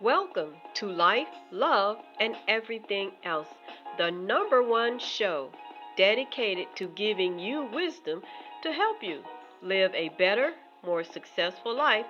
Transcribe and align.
Welcome 0.00 0.54
to 0.74 0.86
Life, 0.86 1.26
Love, 1.50 1.96
and 2.20 2.36
Everything 2.46 3.10
Else, 3.24 3.48
the 3.96 4.12
number 4.12 4.62
one 4.62 5.00
show 5.00 5.50
dedicated 5.96 6.68
to 6.76 6.86
giving 6.86 7.40
you 7.40 7.68
wisdom 7.74 8.22
to 8.62 8.70
help 8.72 9.02
you 9.02 9.24
live 9.60 9.92
a 9.96 10.10
better, 10.10 10.52
more 10.84 11.02
successful 11.02 11.76
life 11.76 12.06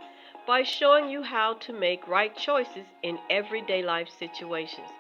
by 0.46 0.64
showing 0.64 1.09
you 1.09 1.22
how 1.22 1.54
to 1.54 1.72
make 1.72 2.06
right 2.06 2.37
choices 2.37 2.85
in 3.03 3.19
everyday 3.30 3.82
life 3.82 4.11
situations. 4.18 4.91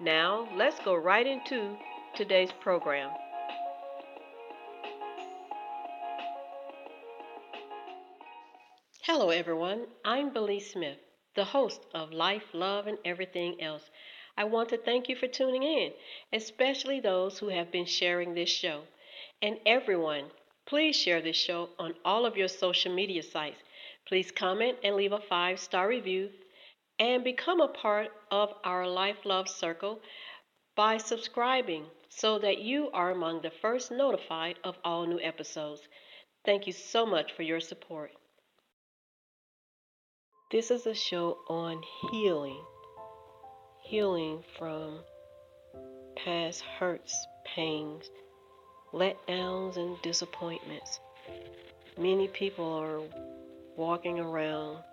Now, 0.00 0.48
let's 0.56 0.80
go 0.80 0.96
right 0.96 1.28
into 1.28 1.76
today's 2.16 2.50
program. 2.60 3.10
Hello, 9.02 9.30
everyone. 9.30 9.86
I'm 10.04 10.32
Belize 10.32 10.72
Smith 10.72 11.05
the 11.36 11.44
host 11.44 11.86
of 11.94 12.12
Life, 12.12 12.54
Love, 12.54 12.86
and 12.86 12.98
Everything 13.04 13.62
Else. 13.62 13.90
I 14.38 14.44
want 14.44 14.70
to 14.70 14.78
thank 14.78 15.08
you 15.08 15.16
for 15.16 15.28
tuning 15.28 15.62
in, 15.62 15.92
especially 16.32 16.98
those 16.98 17.38
who 17.38 17.48
have 17.48 17.70
been 17.70 17.86
sharing 17.86 18.34
this 18.34 18.48
show. 18.48 18.82
And 19.42 19.58
everyone, 19.66 20.24
please 20.66 20.96
share 20.96 21.22
this 21.22 21.36
show 21.36 21.68
on 21.78 21.94
all 22.04 22.26
of 22.26 22.36
your 22.36 22.48
social 22.48 22.94
media 22.94 23.22
sites. 23.22 23.62
Please 24.08 24.30
comment 24.30 24.78
and 24.82 24.96
leave 24.96 25.12
a 25.12 25.20
five 25.20 25.60
star 25.60 25.88
review 25.88 26.30
and 26.98 27.22
become 27.22 27.60
a 27.60 27.68
part 27.68 28.08
of 28.30 28.54
our 28.64 28.88
Life 28.88 29.24
Love 29.24 29.48
Circle 29.48 30.00
by 30.74 30.96
subscribing 30.96 31.84
so 32.08 32.38
that 32.38 32.58
you 32.58 32.90
are 32.92 33.10
among 33.10 33.42
the 33.42 33.50
first 33.50 33.90
notified 33.90 34.58
of 34.64 34.76
all 34.84 35.06
new 35.06 35.20
episodes. 35.20 35.82
Thank 36.46 36.66
you 36.66 36.72
so 36.72 37.04
much 37.04 37.32
for 37.32 37.42
your 37.42 37.60
support. 37.60 38.15
This 40.48 40.70
is 40.70 40.86
a 40.86 40.94
show 40.94 41.38
on 41.48 41.82
healing. 42.08 42.62
Healing 43.82 44.44
from 44.56 45.00
past 46.14 46.62
hurts, 46.62 47.26
pains, 47.44 48.08
letdowns, 48.92 49.76
and 49.76 50.00
disappointments. 50.02 51.00
Many 51.98 52.28
people 52.28 52.64
are 52.64 53.00
walking 53.76 54.20
around 54.20 54.84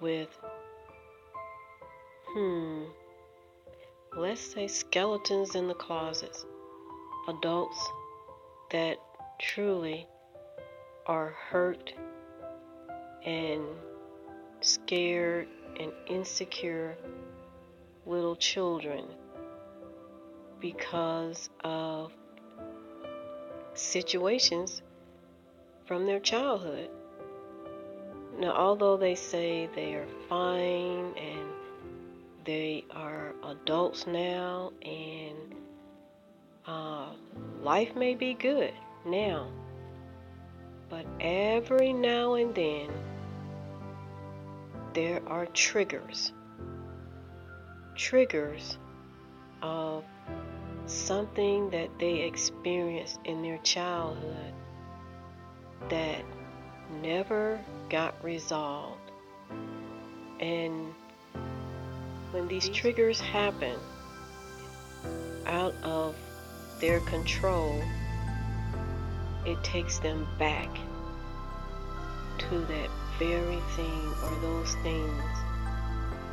with, 0.00 0.30
hmm, 2.28 2.84
let's 4.16 4.40
say 4.40 4.68
skeletons 4.68 5.54
in 5.54 5.68
the 5.68 5.74
closets. 5.74 6.46
Adults 7.28 7.90
that 8.70 8.96
truly 9.38 10.06
are 11.06 11.34
hurt 11.50 11.92
and 13.26 13.66
scared, 14.60 15.48
and 15.78 15.92
insecure 16.06 16.96
little 18.06 18.36
children 18.36 19.04
because 20.60 21.50
of 21.62 22.12
situations 23.74 24.82
from 25.86 26.06
their 26.06 26.20
childhood. 26.20 26.90
Now, 28.38 28.52
although 28.52 28.96
they 28.96 29.14
say 29.14 29.68
they 29.74 29.94
are 29.94 30.06
fine 30.28 31.12
and 31.16 31.48
they 32.44 32.84
are 32.90 33.34
adults 33.44 34.06
now 34.06 34.72
and 34.82 35.54
uh, 36.66 37.08
life 37.62 37.94
may 37.96 38.14
be 38.14 38.34
good 38.34 38.72
now, 39.06 39.48
but 40.88 41.06
every 41.20 41.92
now 41.92 42.34
and 42.34 42.54
then 42.54 42.90
there 44.98 45.22
are 45.28 45.46
triggers. 45.46 46.32
Triggers 47.94 48.78
of 49.62 50.02
something 50.86 51.70
that 51.70 51.88
they 52.00 52.22
experienced 52.22 53.20
in 53.24 53.40
their 53.40 53.58
childhood 53.58 54.52
that 55.88 56.24
never 57.00 57.60
got 57.88 58.12
resolved. 58.24 59.12
And 60.40 60.92
when 62.32 62.48
these 62.48 62.68
triggers 62.68 63.20
happen 63.20 63.78
out 65.46 65.74
of 65.84 66.16
their 66.80 66.98
control, 67.02 67.80
it 69.46 69.62
takes 69.62 70.00
them 70.00 70.26
back 70.40 70.68
to 72.38 72.58
that 72.58 72.90
very 73.18 73.60
thing 73.74 74.14
or 74.22 74.34
those 74.40 74.74
things 74.76 75.22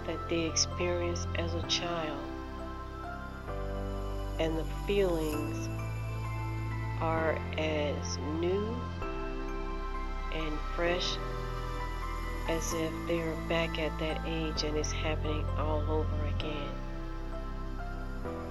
that 0.06 0.30
they 0.30 0.42
experienced 0.42 1.28
as 1.36 1.54
a 1.56 1.62
child. 1.64 2.20
And 4.40 4.58
the 4.58 4.66
feelings 4.86 5.70
are 7.02 7.38
as 7.58 8.18
new 8.40 8.76
and 10.34 10.60
fresh 10.76 11.18
as 12.48 12.74
if 12.74 12.92
they 13.08 13.22
are 13.22 13.36
back 13.48 13.80
at 13.80 13.98
that 14.00 14.22
age 14.28 14.64
and 14.64 14.78
it's 14.78 14.92
happening 14.92 15.44
all 15.58 15.82
over 15.90 16.26
again. 16.38 16.70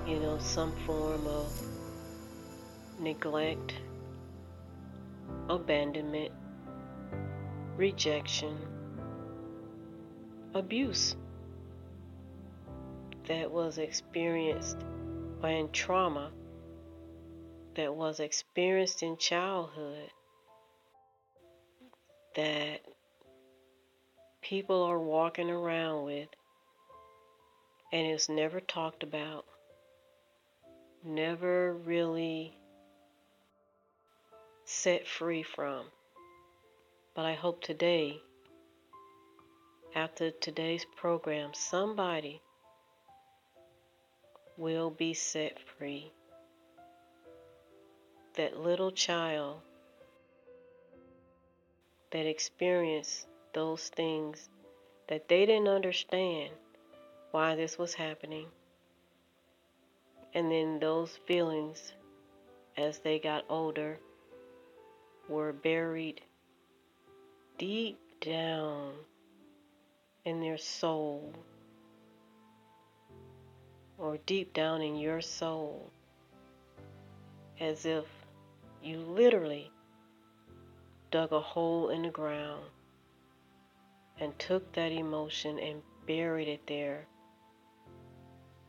You 0.06 0.19
know, 0.19 0.39
some 0.39 0.72
form 0.87 1.27
of 1.27 1.47
neglect, 2.99 3.75
abandonment, 5.49 6.33
rejection, 7.77 8.57
abuse 10.55 11.17
that 13.27 13.51
was 13.51 13.79
experienced 13.79 14.79
and 15.43 15.73
trauma 15.73 16.31
that 17.75 17.95
was 17.95 18.21
experienced 18.21 19.03
in 19.03 19.17
childhood 19.17 20.11
that 22.37 22.81
people 24.43 24.83
are 24.83 24.99
walking 24.99 25.51
around 25.51 26.05
with 26.05 26.29
and 27.93 28.07
it's 28.09 28.29
never 28.29 28.61
talked 28.61 29.05
about, 29.05 29.45
never 31.05 31.75
really 31.75 32.59
set 34.65 35.07
free 35.07 35.45
from. 35.45 35.84
But 37.15 37.27
I 37.27 37.35
hope 37.35 37.63
today, 37.63 38.21
after 39.95 40.33
today's 40.33 40.85
program, 40.97 41.55
somebody 41.55 42.43
will 44.57 44.91
be 44.91 45.15
set 45.15 45.61
free. 45.79 46.11
That 48.35 48.59
little 48.59 48.91
child 48.91 49.61
that 52.11 52.27
experienced 52.27 53.29
those 53.53 53.91
things 53.91 54.49
that 55.09 55.29
they 55.29 55.47
didn't 55.47 55.69
understand 55.69 56.51
why 57.31 57.55
this 57.55 57.79
was 57.79 57.95
happening. 57.95 58.49
And 60.35 60.51
then 60.51 60.81
those 60.81 61.17
feelings, 61.27 61.93
as 62.77 62.99
they 62.99 63.21
got 63.21 63.45
older, 63.49 64.01
were 65.29 65.53
buried 65.53 66.21
deep 67.59 67.98
down 68.20 68.92
in 70.25 70.41
their 70.41 70.59
soul 70.59 71.32
or 73.98 74.19
deep 74.26 74.53
down 74.53 74.82
in 74.82 74.97
your 74.97 75.20
soul 75.20 75.91
as 77.60 77.87
if 77.87 78.04
you 78.82 78.98
literally 78.98 79.70
dug 81.10 81.32
a 81.32 81.41
hole 81.41 81.91
in 81.91 82.03
the 82.03 82.09
ground 82.09 82.65
and 84.19 84.36
took 84.38 84.72
that 84.72 84.91
emotion 84.91 85.59
and 85.59 85.81
buried 86.07 86.48
it 86.48 86.60
there, 86.66 87.07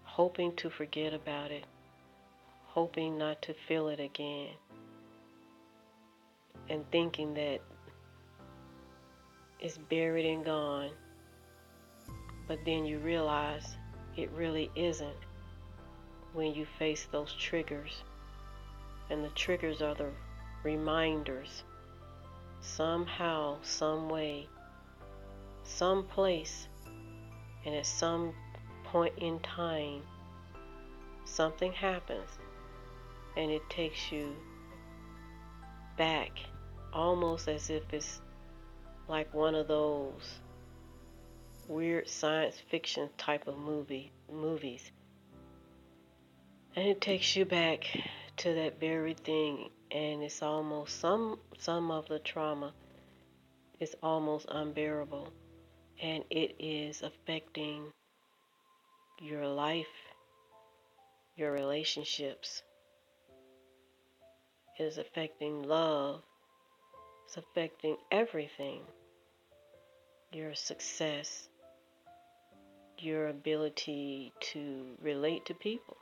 hoping 0.04 0.56
to 0.56 0.70
forget 0.70 1.14
about 1.14 1.52
it, 1.52 1.66
hoping 2.66 3.18
not 3.18 3.42
to 3.42 3.54
feel 3.68 3.88
it 3.90 4.00
again, 4.00 4.50
and 6.70 6.90
thinking 6.92 7.34
that 7.34 7.62
it's 9.60 9.78
buried 9.78 10.26
and 10.26 10.46
gone. 10.46 10.92
But 12.48 12.60
then 12.66 12.86
you 12.86 13.00
realize 13.00 13.76
it 14.16 14.30
really 14.32 14.70
isn't 14.76 15.16
when 16.34 16.54
you 16.54 16.66
face 16.78 17.08
those 17.12 17.34
triggers. 17.34 18.04
And 19.10 19.24
the 19.24 19.30
triggers 19.30 19.82
are 19.82 19.96
the 19.96 20.10
reminders. 20.64 21.64
Somehow, 22.62 23.58
some 23.62 24.10
way, 24.10 24.48
some 25.64 26.04
place, 26.04 26.68
and 27.66 27.76
at 27.76 27.86
some 27.86 28.34
point 28.84 29.14
in 29.18 29.40
time, 29.40 30.02
something 31.26 31.74
happens 31.74 32.30
and 33.38 33.52
it 33.52 33.68
takes 33.70 34.12
you 34.12 34.36
back 35.98 36.32
almost 36.94 37.48
as 37.48 37.70
if 37.70 37.84
it's 37.92 38.22
like 39.08 39.34
one 39.34 39.56
of 39.56 39.68
those 39.68 40.40
weird 41.68 42.08
science 42.08 42.56
fiction 42.70 43.10
type 43.18 43.48
of 43.48 43.58
movie 43.58 44.12
movies. 44.32 44.92
And 46.76 46.88
it 46.88 47.02
takes 47.02 47.36
you 47.36 47.46
back 47.46 47.86
to 48.38 48.54
that 48.54 48.80
very 48.80 49.14
thing 49.14 49.70
and 49.92 50.22
it's 50.22 50.42
almost 50.42 51.00
some 51.00 51.40
some 51.58 51.90
of 51.90 52.08
the 52.08 52.20
trauma 52.20 52.74
is 53.80 53.96
almost 54.04 54.46
unbearable 54.50 55.30
and 56.02 56.24
it 56.30 56.56
is 56.60 57.02
affecting 57.02 57.86
your 59.22 59.48
life, 59.48 59.86
your 61.38 61.52
relationships. 61.52 62.62
It 64.78 64.84
is 64.84 64.98
affecting 64.98 65.64
love. 65.64 66.22
It's 67.26 67.38
affecting 67.38 67.96
everything. 68.12 68.82
Your 70.36 70.54
success, 70.54 71.48
your 73.00 73.30
ability 73.30 74.34
to 74.52 74.98
relate 75.02 75.46
to 75.46 75.54
people 75.54 75.96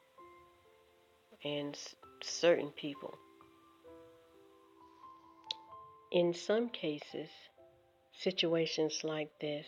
and 1.44 1.78
certain 2.24 2.72
people. 2.72 3.14
In 6.12 6.34
some 6.34 6.70
cases, 6.70 7.30
situations 8.12 9.02
like 9.04 9.30
this, 9.40 9.68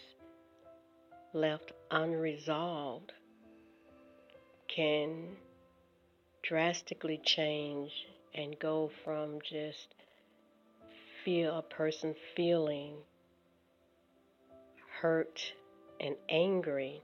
left 1.31 1.71
unresolved, 1.91 3.11
can 4.67 5.35
drastically 6.41 7.21
change 7.23 7.91
and 8.33 8.57
go 8.57 8.89
from 9.03 9.37
just 9.47 9.93
feel 11.23 11.55
a 11.55 11.61
person 11.61 12.15
feeling 12.35 12.95
hurt 15.05 15.53
and 15.99 16.15
angry 16.29 16.99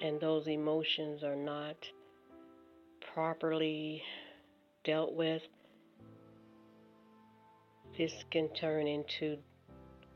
and 0.00 0.20
those 0.20 0.48
emotions 0.48 1.22
are 1.22 1.36
not 1.36 1.76
properly 3.14 4.02
dealt 4.82 5.12
with 5.12 5.42
this 7.96 8.12
can 8.32 8.48
turn 8.54 8.88
into 8.88 9.38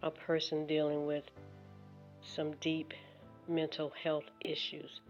a 0.03 0.11
person 0.11 0.67
dealing 0.67 1.07
with 1.07 1.31
some 2.23 2.51
deep 2.61 2.93
mental 3.47 3.93
health 4.03 4.29
issues. 4.41 5.01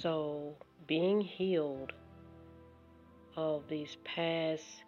So, 0.00 0.54
being 0.86 1.20
healed 1.20 1.92
of 3.36 3.64
these 3.68 3.96
past 4.04 4.84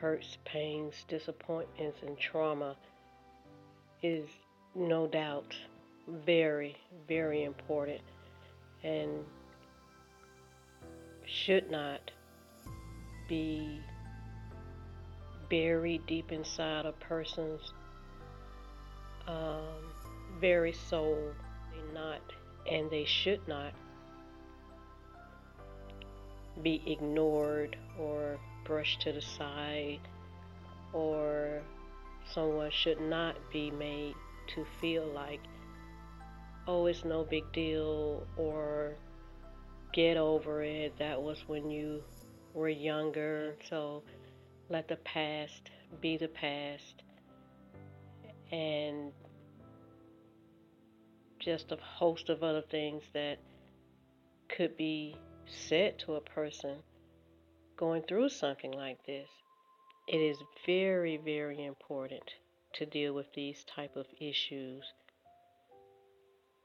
hurts, 0.00 0.38
pains, 0.44 1.04
disappointments, 1.08 1.98
and 2.06 2.18
trauma 2.18 2.74
is 4.02 4.28
no 4.74 5.06
doubt 5.06 5.54
very, 6.08 6.76
very 7.06 7.44
important 7.44 8.00
and 8.82 9.10
should 11.26 11.70
not 11.70 12.10
be 13.28 13.80
buried 15.50 16.04
deep 16.06 16.32
inside 16.32 16.86
a 16.86 16.92
person's 16.92 17.72
um, 19.28 19.92
very 20.40 20.72
soul. 20.72 21.32
They 21.72 21.94
not, 21.94 22.20
and 22.70 22.90
they 22.90 23.04
should 23.04 23.46
not 23.46 23.72
be 26.62 26.82
ignored 26.86 27.76
or 27.98 28.38
brushed 28.64 29.00
to 29.02 29.12
the 29.12 29.20
side, 29.20 30.00
or 30.92 31.62
someone 32.32 32.70
should 32.70 33.00
not 33.00 33.36
be 33.52 33.70
made 33.70 34.14
to 34.54 34.66
feel 34.80 35.06
like, 35.06 35.40
oh, 36.66 36.86
it's 36.86 37.04
no 37.04 37.24
big 37.24 37.50
deal, 37.52 38.26
or 38.36 38.94
get 39.92 40.16
over 40.16 40.62
it. 40.62 40.96
That 40.98 41.20
was 41.20 41.44
when 41.46 41.70
you 41.70 42.02
were 42.54 42.68
younger. 42.68 43.56
So 43.68 44.02
let 44.68 44.88
the 44.88 44.96
past 44.96 45.70
be 46.00 46.16
the 46.16 46.28
past 46.28 47.02
and 48.52 49.12
just 51.38 51.72
a 51.72 51.76
host 51.76 52.28
of 52.28 52.42
other 52.42 52.62
things 52.62 53.02
that 53.14 53.38
could 54.48 54.76
be 54.76 55.16
said 55.46 55.98
to 55.98 56.14
a 56.14 56.20
person 56.20 56.76
going 57.80 58.02
through 58.02 58.28
something 58.28 58.72
like 58.72 59.04
this. 59.06 59.26
It 60.06 60.18
is 60.18 60.36
very, 60.66 61.16
very 61.16 61.64
important 61.64 62.22
to 62.74 62.84
deal 62.84 63.14
with 63.14 63.32
these 63.34 63.64
type 63.64 63.96
of 63.96 64.06
issues 64.20 64.84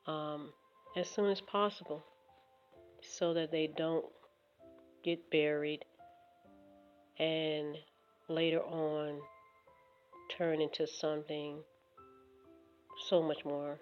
um, 0.08 0.52
as 0.98 1.10
soon 1.10 1.32
as 1.32 1.40
possible 1.40 2.04
so 3.02 3.34
that 3.34 3.52
they 3.52 3.68
don't 3.78 4.06
get 5.04 5.32
buried 5.32 5.86
and 7.18 7.76
later 8.28 8.62
on 8.62 9.20
turn 10.38 10.62
into 10.62 10.86
something 10.86 11.60
so 13.08 13.22
much 13.22 13.46
more 13.46 13.80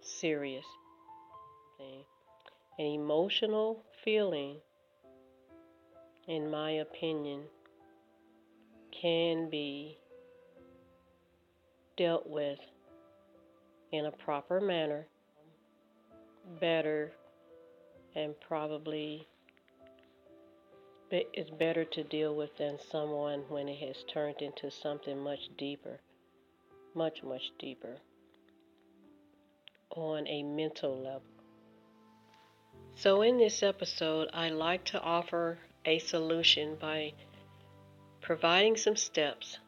serious. 0.00 0.64
An 2.78 2.86
emotional 2.86 3.84
feeling, 4.04 4.56
in 6.26 6.50
my 6.50 6.70
opinion, 6.70 7.42
can 9.00 9.50
be 9.50 9.98
dealt 11.96 12.28
with 12.28 12.58
in 13.92 14.06
a 14.06 14.12
proper 14.12 14.60
manner 14.60 15.06
better 16.60 17.12
and 18.14 18.34
probably 18.46 19.26
it's 21.10 21.50
better 21.50 21.84
to 21.84 22.02
deal 22.04 22.34
with 22.34 22.56
than 22.56 22.78
someone 22.90 23.40
when 23.48 23.68
it 23.68 23.78
has 23.86 24.02
turned 24.12 24.40
into 24.40 24.70
something 24.70 25.18
much 25.18 25.50
deeper, 25.58 26.00
much, 26.94 27.22
much 27.22 27.50
deeper 27.58 27.98
on 29.90 30.26
a 30.26 30.42
mental 30.42 30.96
level. 30.96 31.22
So, 32.94 33.20
in 33.20 33.36
this 33.36 33.62
episode, 33.62 34.28
I 34.32 34.48
like 34.48 34.84
to 34.86 35.00
offer 35.00 35.58
a 35.84 35.98
solution 35.98 36.76
by 36.80 37.12
providing 38.20 38.76
some 38.76 38.96
steps 38.96 39.58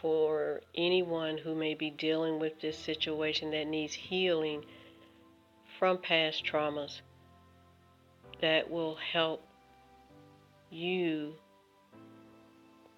for 0.00 0.60
anyone 0.74 1.38
who 1.38 1.54
may 1.54 1.74
be 1.74 1.90
dealing 1.90 2.38
with 2.38 2.60
this 2.60 2.76
situation 2.76 3.50
that 3.50 3.66
needs 3.66 3.94
healing 3.94 4.64
from 5.78 5.98
past 5.98 6.44
traumas 6.44 7.00
that 8.40 8.70
will 8.70 8.96
help 8.96 9.46
you 10.70 11.34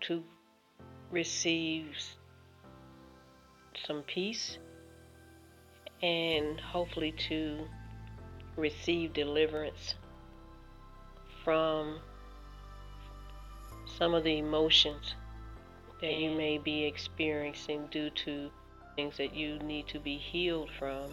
to 0.00 0.22
receive 1.10 1.86
some 3.86 4.02
peace 4.02 4.58
and 6.02 6.60
hopefully 6.60 7.12
to 7.12 7.66
receive 8.56 9.12
deliverance 9.12 9.94
from 11.44 11.98
some 13.98 14.14
of 14.14 14.24
the 14.24 14.38
emotions 14.38 15.14
that 16.00 16.16
you 16.16 16.30
may 16.30 16.58
be 16.58 16.84
experiencing 16.84 17.86
due 17.90 18.10
to 18.10 18.50
things 18.96 19.16
that 19.18 19.34
you 19.34 19.58
need 19.60 19.86
to 19.86 20.00
be 20.00 20.16
healed 20.16 20.70
from 20.78 21.10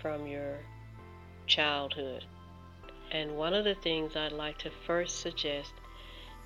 from 0.00 0.26
your 0.26 0.58
childhood. 1.46 2.24
And 3.10 3.36
one 3.36 3.54
of 3.54 3.64
the 3.64 3.74
things 3.74 4.14
I'd 4.14 4.32
like 4.32 4.58
to 4.58 4.70
first 4.86 5.20
suggest 5.20 5.72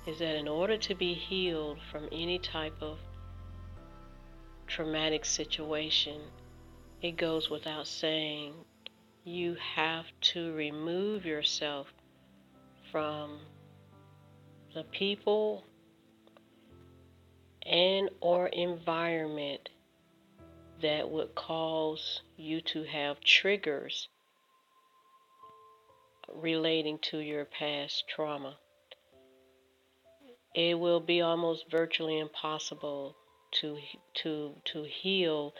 is 0.07 0.19
that 0.19 0.35
in 0.35 0.47
order 0.47 0.77
to 0.77 0.95
be 0.95 1.13
healed 1.13 1.79
from 1.91 2.07
any 2.11 2.39
type 2.39 2.75
of 2.81 2.97
traumatic 4.65 5.25
situation, 5.25 6.19
it 7.01 7.17
goes 7.17 7.49
without 7.49 7.85
saying 7.85 8.53
you 9.23 9.55
have 9.75 10.05
to 10.21 10.53
remove 10.53 11.25
yourself 11.25 11.93
from 12.93 13.39
the 14.75 14.83
people 14.91 15.63
and 17.65 18.07
or 18.21 18.47
environment 18.49 19.67
that 20.79 21.09
would 21.09 21.33
cause 21.33 22.21
you 22.37 22.61
to 22.61 22.83
have 22.83 23.19
triggers 23.21 24.09
relating 26.35 26.99
to 26.99 27.17
your 27.17 27.45
past 27.45 28.03
trauma. 28.07 28.55
It 30.53 30.77
will 30.77 30.99
be 30.99 31.21
almost 31.21 31.65
virtually 31.71 32.19
impossible 32.19 33.15
to 33.61 33.75
to 34.21 34.53
to 34.65 34.83
heal 34.83 35.55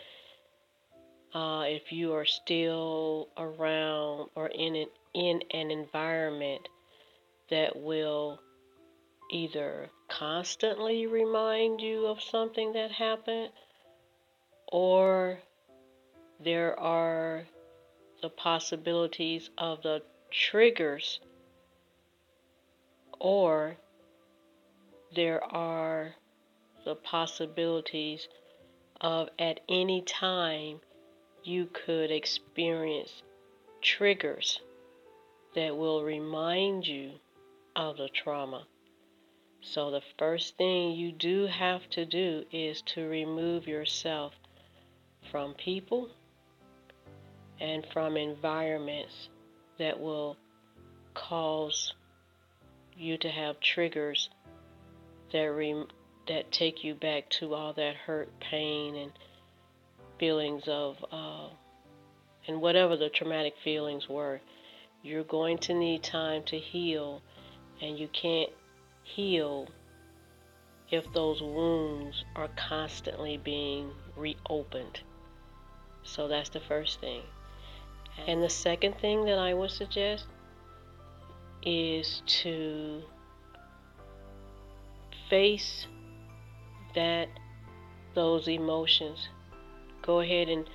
uh, 1.34 1.64
if 1.66 1.90
you 1.90 2.12
are 2.12 2.24
still 2.24 3.28
around 3.36 4.28
or 4.36 4.46
in 4.46 4.76
an, 4.76 4.86
in 5.14 5.42
an 5.52 5.72
environment 5.72 6.68
that 7.50 7.76
will 7.76 8.40
either 9.30 9.90
constantly 10.08 11.06
remind 11.06 11.80
you 11.80 12.06
of 12.06 12.22
something 12.22 12.72
that 12.72 12.90
happened 12.90 13.50
or 14.68 15.38
there 16.40 16.78
are 16.78 17.46
the 18.22 18.28
possibilities 18.28 19.50
of 19.56 19.82
the 19.82 20.02
triggers, 20.30 21.20
or 23.20 23.76
there 25.14 25.44
are 25.44 26.14
the 26.84 26.94
possibilities 26.96 28.28
of 29.00 29.28
at 29.38 29.60
any 29.68 30.02
time 30.02 30.80
you 31.44 31.66
could 31.66 32.10
experience 32.10 33.22
triggers 33.80 34.60
that 35.54 35.76
will 35.76 36.02
remind 36.02 36.86
you 36.86 37.12
of 37.76 37.96
the 37.96 38.08
trauma. 38.08 38.66
So, 39.60 39.90
the 39.90 40.02
first 40.18 40.56
thing 40.56 40.92
you 40.92 41.12
do 41.12 41.46
have 41.46 41.88
to 41.90 42.04
do 42.04 42.44
is 42.52 42.82
to 42.94 43.08
remove 43.08 43.66
yourself 43.66 44.34
from 45.30 45.54
people 45.54 46.10
and 47.60 47.84
from 47.92 48.16
environments 48.16 49.28
that 49.78 49.98
will 49.98 50.36
cause 51.14 51.94
you 52.96 53.16
to 53.18 53.30
have 53.30 53.58
triggers 53.60 54.28
that 55.32 55.44
re- 55.44 55.86
that 56.28 56.52
take 56.52 56.84
you 56.84 56.94
back 56.94 57.28
to 57.28 57.54
all 57.54 57.72
that 57.74 57.96
hurt, 57.96 58.28
pain, 58.40 58.94
and 58.96 59.12
feelings 60.18 60.62
of, 60.68 61.04
uh, 61.10 61.48
and 62.46 62.60
whatever 62.60 62.96
the 62.96 63.08
traumatic 63.08 63.54
feelings 63.62 64.08
were. 64.08 64.40
You're 65.02 65.24
going 65.24 65.58
to 65.58 65.74
need 65.74 66.02
time 66.02 66.42
to 66.44 66.58
heal, 66.58 67.20
and 67.84 67.98
you 67.98 68.08
can't 68.08 68.50
heal 69.02 69.68
if 70.90 71.04
those 71.12 71.42
wounds 71.42 72.24
are 72.34 72.48
constantly 72.56 73.36
being 73.36 73.90
reopened. 74.16 75.00
So 76.02 76.26
that's 76.26 76.48
the 76.48 76.60
first 76.60 77.00
thing. 77.00 77.20
And 78.26 78.42
the 78.42 78.48
second 78.48 78.98
thing 79.00 79.26
that 79.26 79.38
I 79.38 79.52
would 79.52 79.70
suggest 79.70 80.24
is 81.62 82.22
to 82.42 83.02
face 85.28 85.86
that 86.94 87.28
those 88.14 88.48
emotions. 88.48 89.28
Go 90.00 90.20
ahead 90.20 90.48
and 90.48 90.70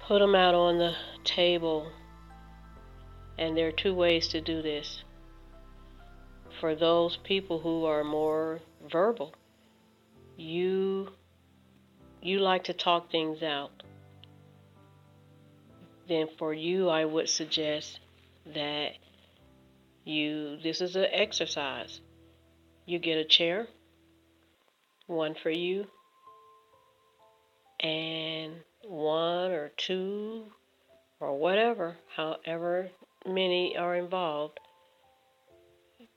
put 0.00 0.18
them 0.18 0.34
out 0.34 0.56
on 0.56 0.78
the 0.78 0.94
table. 1.22 1.92
And 3.38 3.56
there 3.56 3.68
are 3.68 3.72
two 3.72 3.94
ways 3.94 4.26
to 4.28 4.40
do 4.40 4.60
this. 4.60 5.04
For 6.64 6.74
those 6.74 7.18
people 7.18 7.58
who 7.58 7.84
are 7.84 8.02
more 8.02 8.58
verbal, 8.90 9.34
you 10.38 11.10
you 12.22 12.38
like 12.38 12.64
to 12.64 12.72
talk 12.72 13.10
things 13.10 13.42
out. 13.42 13.82
Then 16.08 16.26
for 16.38 16.54
you 16.54 16.88
I 16.88 17.04
would 17.04 17.28
suggest 17.28 18.00
that 18.54 18.92
you 20.06 20.56
this 20.62 20.80
is 20.80 20.96
an 20.96 21.08
exercise. 21.12 22.00
You 22.86 22.98
get 22.98 23.18
a 23.18 23.26
chair 23.26 23.66
one 25.06 25.34
for 25.34 25.50
you, 25.50 25.86
and 27.78 28.54
one 28.88 29.50
or 29.50 29.70
two 29.76 30.44
or 31.20 31.36
whatever, 31.36 31.98
however 32.16 32.88
many 33.26 33.76
are 33.76 33.96
involved, 33.96 34.60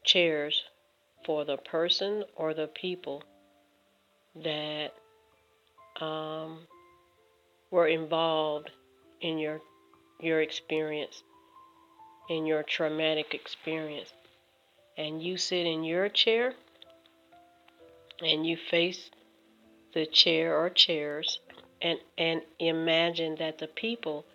chairs 0.08 0.64
for 1.26 1.46
the 1.46 1.58
person 1.58 2.24
or 2.36 2.54
the 2.54 2.68
people 2.68 3.24
that 4.44 4.94
um, 6.02 6.60
were 7.70 7.88
involved 7.88 8.72
in 9.22 9.38
your 9.38 9.62
your 10.20 10.42
experience, 10.42 11.22
in 12.30 12.48
your 12.48 12.64
traumatic 12.64 13.36
experience, 13.36 14.12
and 14.98 15.22
you 15.22 15.38
sit 15.38 15.68
in 15.68 15.84
your 15.84 16.10
chair 16.10 16.54
and 18.22 18.48
you 18.48 18.58
face 18.58 19.12
the 19.94 20.06
chair 20.08 20.58
or 20.58 20.70
chairs 20.70 21.40
and, 21.82 22.00
and 22.18 22.42
imagine 22.60 23.36
that 23.36 23.60
the 23.60 23.68
people 23.68 24.26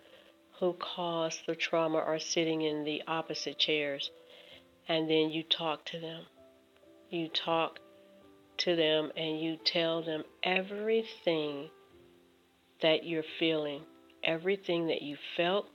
who 0.59 0.73
caused 0.73 1.41
the 1.45 1.55
trauma 1.55 1.97
are 1.97 2.19
sitting 2.19 2.61
in 2.61 2.83
the 2.83 3.01
opposite 3.07 3.57
chairs. 3.57 4.11
And 4.87 5.09
then 5.09 5.29
you 5.29 5.43
talk 5.43 5.85
to 5.85 5.99
them. 5.99 6.25
You 7.09 7.27
talk 7.29 7.79
to 8.57 8.75
them 8.75 9.11
and 9.15 9.39
you 9.39 9.57
tell 9.63 10.01
them 10.01 10.23
everything 10.43 11.69
that 12.81 13.05
you're 13.05 13.23
feeling, 13.39 13.81
everything 14.23 14.87
that 14.87 15.01
you 15.01 15.17
felt, 15.37 15.67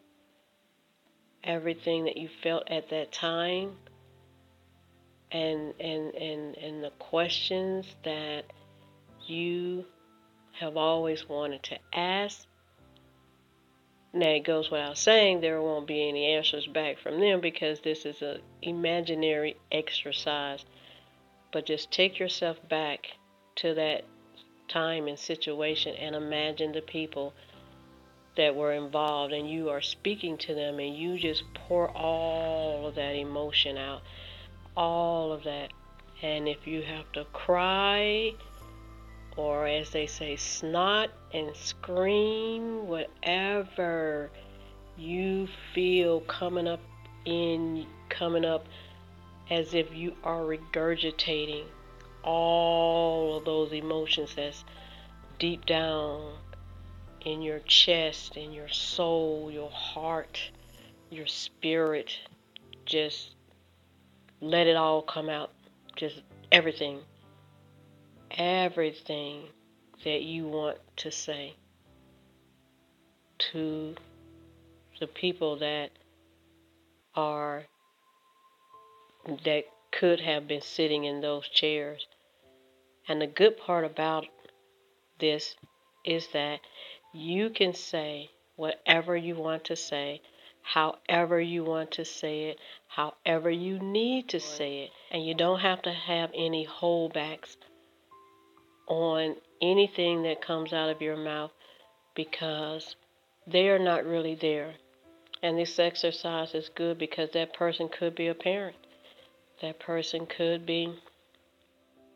everything 1.45 2.05
that 2.05 2.17
you 2.17 2.29
felt 2.43 2.71
at 2.71 2.91
that 2.91 3.13
time, 3.13 3.77
and 5.31 5.75
and 5.81 6.15
and 6.15 6.57
and 6.57 6.85
the 6.85 6.93
questions 6.99 7.87
that 8.05 8.45
you 9.27 9.85
have 10.53 10.77
always 10.77 11.29
wanted 11.29 11.63
to 11.63 11.79
ask. 11.93 12.48
Now 14.13 14.31
it 14.31 14.45
goes 14.45 14.71
without 14.71 14.97
saying 14.99 15.41
there 15.41 15.61
won't 15.61 15.87
be 15.87 16.09
any 16.09 16.35
answers 16.35 16.67
back 16.67 16.99
from 16.99 17.21
them 17.21 17.41
because 17.41 17.81
this 17.81 18.07
is 18.07 18.23
an 18.23 18.41
imaginary 18.63 19.57
exercise. 19.71 20.65
But 21.53 21.67
just 21.67 21.91
take 21.91 22.19
yourself 22.19 22.57
back 22.69 23.09
to 23.57 23.75
that 23.75 24.05
time 24.69 25.09
and 25.09 25.19
situation 25.19 25.95
and 25.97 26.15
imagine 26.15 26.73
the 26.73 26.83
people 26.83 27.35
that 28.37 28.55
were 28.55 28.73
involved 28.73 29.33
and 29.33 29.51
you 29.51 29.69
are 29.69 29.81
speaking 29.81 30.39
to 30.39 30.55
them 30.55 30.79
and 30.79 30.97
you 30.97 31.19
just 31.19 31.43
pour 31.55 31.91
all 31.91 32.87
of 32.87 32.95
that 32.95 33.15
emotion 33.15 33.77
out 33.77 34.03
all 34.79 35.33
of 35.33 35.43
that. 35.45 35.73
And 36.23 36.49
if 36.49 36.67
you 36.67 36.83
have 36.83 37.11
to 37.13 37.25
cry, 37.27 38.33
or 39.39 39.67
as 39.67 39.91
they 39.91 40.07
say, 40.07 40.35
snot 40.35 41.11
and 41.33 41.55
scream, 41.55 42.89
whatever 42.89 44.31
you 44.97 45.49
feel 45.73 46.21
coming 46.23 46.67
up 46.67 46.81
in, 47.25 47.87
coming 48.09 48.45
up 48.45 48.67
as 49.49 49.75
if 49.75 49.95
you 49.95 50.15
are 50.25 50.41
regurgitating 50.41 51.65
all 52.25 53.37
of 53.37 53.45
those 53.45 53.73
emotions 53.73 54.35
that's 54.35 54.65
deep 55.39 55.65
down 55.65 56.33
in 57.25 57.41
your 57.41 57.61
chest, 57.61 58.37
in 58.37 58.53
your 58.53 58.69
soul, 58.69 59.51
your 59.53 59.71
heart, 59.71 60.51
your 61.11 61.27
spirit, 61.27 62.19
just 62.85 63.35
let 64.41 64.67
it 64.67 64.77
all 64.77 65.03
come 65.03 65.29
out. 65.29 65.53
Just 65.95 66.23
everything. 66.51 66.99
Everything 68.31 69.45
that 70.05 70.23
you 70.23 70.47
want 70.47 70.79
to 70.97 71.11
say 71.11 71.55
to 73.39 73.95
the 75.01 75.07
people 75.07 75.59
that 75.59 75.91
are 77.15 77.65
that 79.45 79.65
could 79.93 80.21
have 80.21 80.47
been 80.47 80.61
sitting 80.61 81.05
in 81.05 81.21
those 81.21 81.49
chairs. 81.49 82.07
And 83.09 83.21
the 83.21 83.27
good 83.27 83.57
part 83.57 83.85
about 83.85 84.27
this 85.19 85.57
is 86.05 86.29
that 86.33 86.61
you 87.13 87.51
can 87.51 87.75
say 87.75 88.31
whatever 88.57 89.17
you 89.17 89.35
want 89.35 89.65
to 89.65 89.77
say 89.77 90.21
however 90.69 91.41
you 91.41 91.65
want 91.65 91.93
to 91.93 92.05
say 92.05 92.51
it, 92.51 92.59
however 92.89 93.51
you 93.51 93.79
need 93.79 94.29
to 94.29 94.41
say 94.41 94.81
it. 94.81 94.91
And 95.11 95.25
you 95.25 95.35
don't 95.35 95.61
have 95.61 95.83
to 95.83 95.93
have 95.93 96.31
any 96.35 96.67
holdbacks 96.67 97.57
on 98.89 99.37
anything 99.61 100.23
that 100.23 100.41
comes 100.43 100.73
out 100.73 100.91
of 100.91 101.01
your 101.01 101.17
mouth 101.17 101.53
because 102.15 102.97
they 103.47 103.69
are 103.69 103.79
not 103.79 104.05
really 104.05 104.35
there. 104.35 104.75
And 105.43 105.57
this 105.57 105.79
exercise 105.79 106.55
is 106.55 106.69
good 106.75 106.99
because 106.99 107.31
that 107.33 107.55
person 107.55 107.89
could 107.89 108.15
be 108.15 108.27
a 108.27 108.35
parent. 108.35 108.77
That 109.63 109.79
person 109.79 110.27
could 110.27 110.67
be 110.67 110.93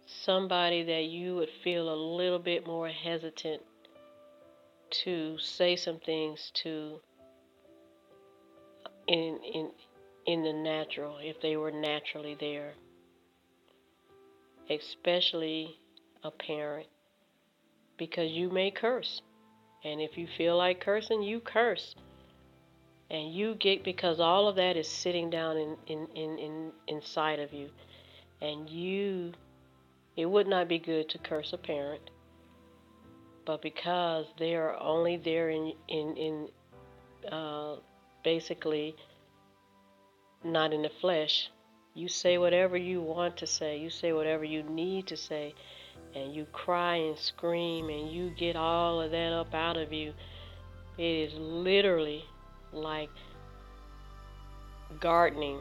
somebody 0.07 0.83
that 0.83 1.05
you 1.05 1.37
would 1.37 1.51
feel 1.63 1.93
a 1.93 1.95
little 1.95 2.39
bit 2.39 2.67
more 2.67 2.89
hesitant 2.89 3.63
to 4.91 5.39
say 5.39 5.77
some 5.77 5.99
things 5.99 6.51
to 6.55 7.01
in 9.07 9.39
in 9.43 9.71
in 10.27 10.43
the 10.43 10.53
natural 10.53 11.19
if 11.23 11.41
they 11.41 11.57
were 11.57 11.71
naturally 11.71 12.37
there 12.39 12.75
especially 14.71 15.77
a 16.23 16.31
parent. 16.31 16.87
Because 17.99 18.31
you 18.31 18.51
may 18.51 18.71
curse. 18.71 19.23
And 19.85 20.01
if 20.01 20.17
you 20.17 20.27
feel 20.39 20.57
like 20.57 20.81
cursing 20.81 21.23
you 21.23 21.41
curse. 21.41 21.95
And 23.11 23.33
you 23.33 23.55
get 23.55 23.85
because 23.85 24.21
all 24.21 24.49
of 24.49 24.57
that 24.57 24.77
is 24.77 24.89
sitting 24.89 25.29
down 25.29 25.57
in, 25.57 25.77
in, 25.87 26.07
in, 26.15 26.39
in 26.39 26.73
inside 26.89 27.41
of 27.41 27.53
you. 27.53 27.69
And 28.41 28.69
you 28.69 29.33
it 30.17 30.27
would 30.27 30.47
not 30.47 30.69
be 30.69 30.79
good 30.79 31.09
to 31.11 31.19
curse 31.19 31.53
a 31.53 31.59
parent. 31.59 32.11
But 33.45 33.63
because 33.63 34.27
they 34.39 34.55
are 34.55 34.79
only 34.79 35.17
there 35.17 35.51
in 35.51 35.73
in 35.89 36.17
in 36.17 36.49
uh, 37.31 37.77
basically 38.23 38.95
not 40.45 40.73
in 40.73 40.83
the 40.83 40.91
flesh, 41.01 41.51
you 41.95 42.09
say 42.09 42.39
whatever 42.39 42.77
you 42.77 43.01
want 43.01 43.37
to 43.39 43.47
say. 43.47 43.79
You 43.79 43.91
say 43.91 44.13
whatever 44.13 44.45
you 44.45 44.63
need 44.63 45.07
to 45.09 45.17
say, 45.17 45.55
and 46.15 46.35
you 46.35 46.47
cry 46.53 46.97
and 46.97 47.19
scream, 47.19 47.89
and 47.89 48.11
you 48.11 48.31
get 48.31 48.57
all 48.57 49.01
of 49.01 49.11
that 49.11 49.33
up 49.33 49.55
out 49.55 49.77
of 49.77 49.93
you. 49.93 50.13
It 50.99 51.03
is 51.03 51.35
literally 51.35 52.25
like 52.73 53.11
gardening. 55.01 55.61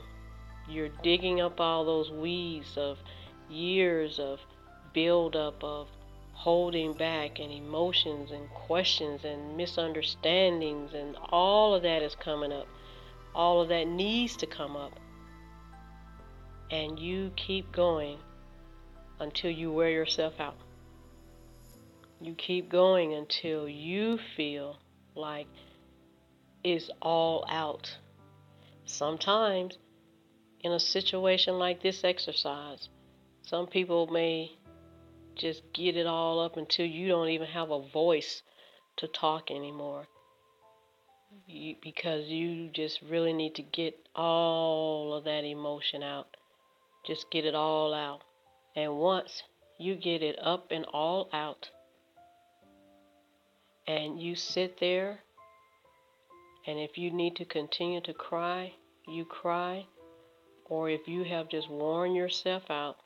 You're 0.69 0.89
digging 1.03 1.41
up 1.41 1.59
all 1.59 1.85
those 1.85 2.11
weeds 2.11 2.77
of 2.77 2.97
years 3.49 4.19
of 4.19 4.39
buildup 4.93 5.63
of 5.63 5.87
holding 6.33 6.93
back 6.93 7.39
and 7.39 7.51
emotions 7.51 8.31
and 8.31 8.49
questions 8.49 9.23
and 9.23 9.55
misunderstandings 9.55 10.93
and 10.93 11.15
all 11.29 11.75
of 11.75 11.83
that 11.83 12.01
is 12.01 12.15
coming 12.15 12.51
up. 12.51 12.67
All 13.35 13.61
of 13.61 13.69
that 13.69 13.87
needs 13.87 14.35
to 14.37 14.45
come 14.45 14.75
up. 14.75 14.99
And 16.71 16.97
you 16.97 17.31
keep 17.35 17.71
going 17.71 18.17
until 19.21 19.51
you 19.51 19.71
wear 19.71 19.89
yourself 19.89 20.33
out. 20.39 20.57
You 22.19 22.33
keep 22.33 22.69
going 22.69 23.13
until 23.13 23.69
you 23.69 24.17
feel 24.35 24.77
like 25.15 25.47
it's 26.63 26.89
all 27.01 27.45
out. 27.49 27.97
Sometimes, 28.85 29.77
in 30.61 30.71
a 30.71 30.79
situation 30.79 31.59
like 31.59 31.81
this 31.81 32.03
exercise, 32.03 32.89
some 33.43 33.67
people 33.67 34.07
may 34.07 34.51
just 35.35 35.61
get 35.73 35.95
it 35.95 36.07
all 36.07 36.39
up 36.39 36.57
until 36.57 36.85
you 36.85 37.07
don't 37.07 37.29
even 37.29 37.47
have 37.47 37.71
a 37.71 37.87
voice 37.89 38.41
to 38.97 39.07
talk 39.07 39.49
anymore. 39.49 40.05
You, 41.47 41.75
because 41.81 42.27
you 42.27 42.69
just 42.69 43.01
really 43.01 43.33
need 43.33 43.55
to 43.55 43.63
get 43.63 43.97
all 44.15 45.13
of 45.13 45.23
that 45.23 45.43
emotion 45.43 46.03
out. 46.03 46.27
Just 47.05 47.31
get 47.31 47.45
it 47.45 47.55
all 47.55 47.93
out. 47.93 48.21
And 48.75 48.97
once 48.97 49.43
you 49.77 49.95
get 49.95 50.21
it 50.21 50.37
up 50.41 50.67
and 50.71 50.85
all 50.85 51.29
out, 51.33 51.69
and 53.87 54.21
you 54.21 54.35
sit 54.35 54.79
there, 54.79 55.19
and 56.65 56.79
if 56.79 56.97
you 56.97 57.11
need 57.11 57.35
to 57.37 57.45
continue 57.45 58.01
to 58.01 58.13
cry, 58.13 58.73
you 59.07 59.25
cry. 59.25 59.85
Or 60.65 60.89
if 60.89 61.07
you 61.07 61.23
have 61.25 61.49
just 61.49 61.69
worn 61.69 62.15
yourself 62.15 62.63
out, 62.69 62.97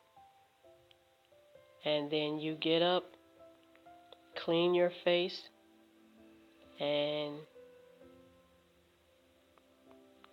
and 1.84 2.12
then 2.12 2.38
you 2.38 2.56
get 2.56 2.84
up, 2.84 3.06
clean 4.36 4.76
your 4.76 4.92
face, 5.04 5.50
and 6.80 7.36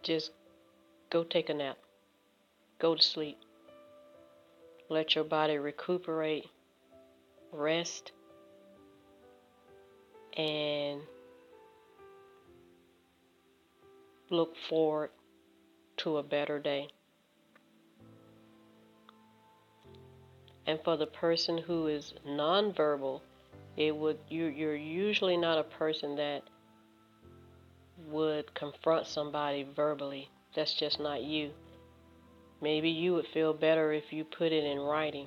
just 0.02 0.32
go 1.10 1.24
take 1.24 1.48
a 1.48 1.54
nap. 1.54 1.78
Go 2.78 2.94
to 2.94 3.02
sleep. 3.02 3.38
Let 4.92 5.14
your 5.14 5.24
body 5.24 5.56
recuperate, 5.56 6.44
rest, 7.50 8.12
and 10.36 11.00
look 14.28 14.54
forward 14.68 15.08
to 15.96 16.18
a 16.18 16.22
better 16.22 16.58
day. 16.58 16.88
And 20.66 20.78
for 20.84 20.98
the 20.98 21.06
person 21.06 21.56
who 21.56 21.86
is 21.86 22.12
nonverbal, 22.28 23.22
it 23.78 23.96
would 23.96 24.18
you 24.28 24.44
you're 24.44 24.76
usually 24.76 25.38
not 25.38 25.56
a 25.56 25.64
person 25.64 26.16
that 26.16 26.42
would 28.10 28.52
confront 28.52 29.06
somebody 29.06 29.66
verbally. 29.74 30.28
That's 30.54 30.74
just 30.74 31.00
not 31.00 31.22
you. 31.22 31.52
Maybe 32.62 32.90
you 32.90 33.14
would 33.14 33.26
feel 33.26 33.52
better 33.52 33.92
if 33.92 34.12
you 34.12 34.24
put 34.24 34.52
it 34.52 34.62
in 34.62 34.78
writing. 34.78 35.26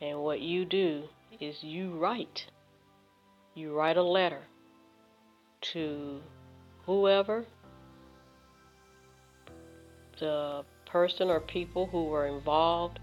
And 0.00 0.18
what 0.18 0.40
you 0.40 0.64
do 0.64 1.04
is 1.40 1.62
you 1.62 1.92
write. 1.92 2.46
You 3.54 3.72
write 3.72 3.96
a 3.96 4.02
letter 4.02 4.42
to 5.72 6.20
whoever 6.84 7.44
the 10.18 10.64
person 10.84 11.30
or 11.30 11.38
people 11.38 11.86
who 11.86 12.06
were 12.06 12.26
involved 12.26 12.98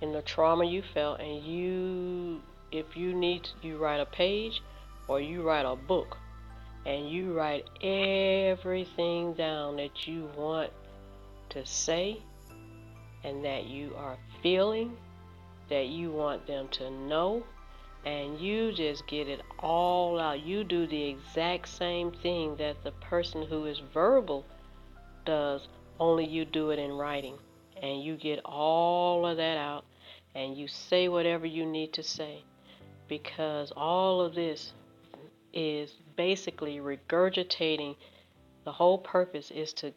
in 0.00 0.12
the 0.12 0.22
trauma 0.22 0.64
you 0.64 0.82
felt 0.92 1.20
and 1.20 1.44
you 1.44 2.42
if 2.72 2.96
you 2.96 3.14
need 3.14 3.44
to, 3.44 3.50
you 3.62 3.76
write 3.76 4.00
a 4.00 4.06
page 4.06 4.60
or 5.06 5.20
you 5.20 5.42
write 5.42 5.64
a 5.64 5.76
book 5.76 6.16
and 6.84 7.08
you 7.08 7.32
write 7.32 7.64
everything 7.82 9.34
down 9.34 9.76
that 9.76 10.08
you 10.08 10.28
want 10.36 10.70
to 11.50 11.64
say 11.64 12.20
and 13.24 13.44
that 13.44 13.64
you 13.64 13.94
are 13.96 14.16
feeling 14.42 14.96
that 15.68 15.86
you 15.86 16.10
want 16.10 16.46
them 16.46 16.68
to 16.68 16.90
know 16.90 17.42
and 18.04 18.40
you 18.40 18.72
just 18.72 19.06
get 19.06 19.28
it 19.28 19.40
all 19.60 20.18
out. 20.18 20.44
You 20.44 20.64
do 20.64 20.86
the 20.86 21.04
exact 21.04 21.68
same 21.68 22.10
thing 22.10 22.56
that 22.56 22.82
the 22.82 22.90
person 22.92 23.46
who 23.46 23.66
is 23.66 23.80
verbal 23.94 24.44
does, 25.24 25.68
only 26.00 26.26
you 26.26 26.44
do 26.44 26.70
it 26.70 26.78
in 26.78 26.92
writing. 26.92 27.36
And 27.80 28.02
you 28.02 28.16
get 28.16 28.40
all 28.44 29.26
of 29.26 29.36
that 29.36 29.56
out 29.56 29.84
and 30.34 30.56
you 30.56 30.66
say 30.68 31.08
whatever 31.08 31.46
you 31.46 31.64
need 31.66 31.92
to 31.94 32.02
say 32.02 32.44
because 33.08 33.72
all 33.76 34.20
of 34.20 34.34
this 34.34 34.72
is 35.52 35.94
basically 36.16 36.78
regurgitating 36.78 37.96
the 38.64 38.72
whole 38.72 38.98
purpose 38.98 39.50
is 39.50 39.72
to 39.74 39.92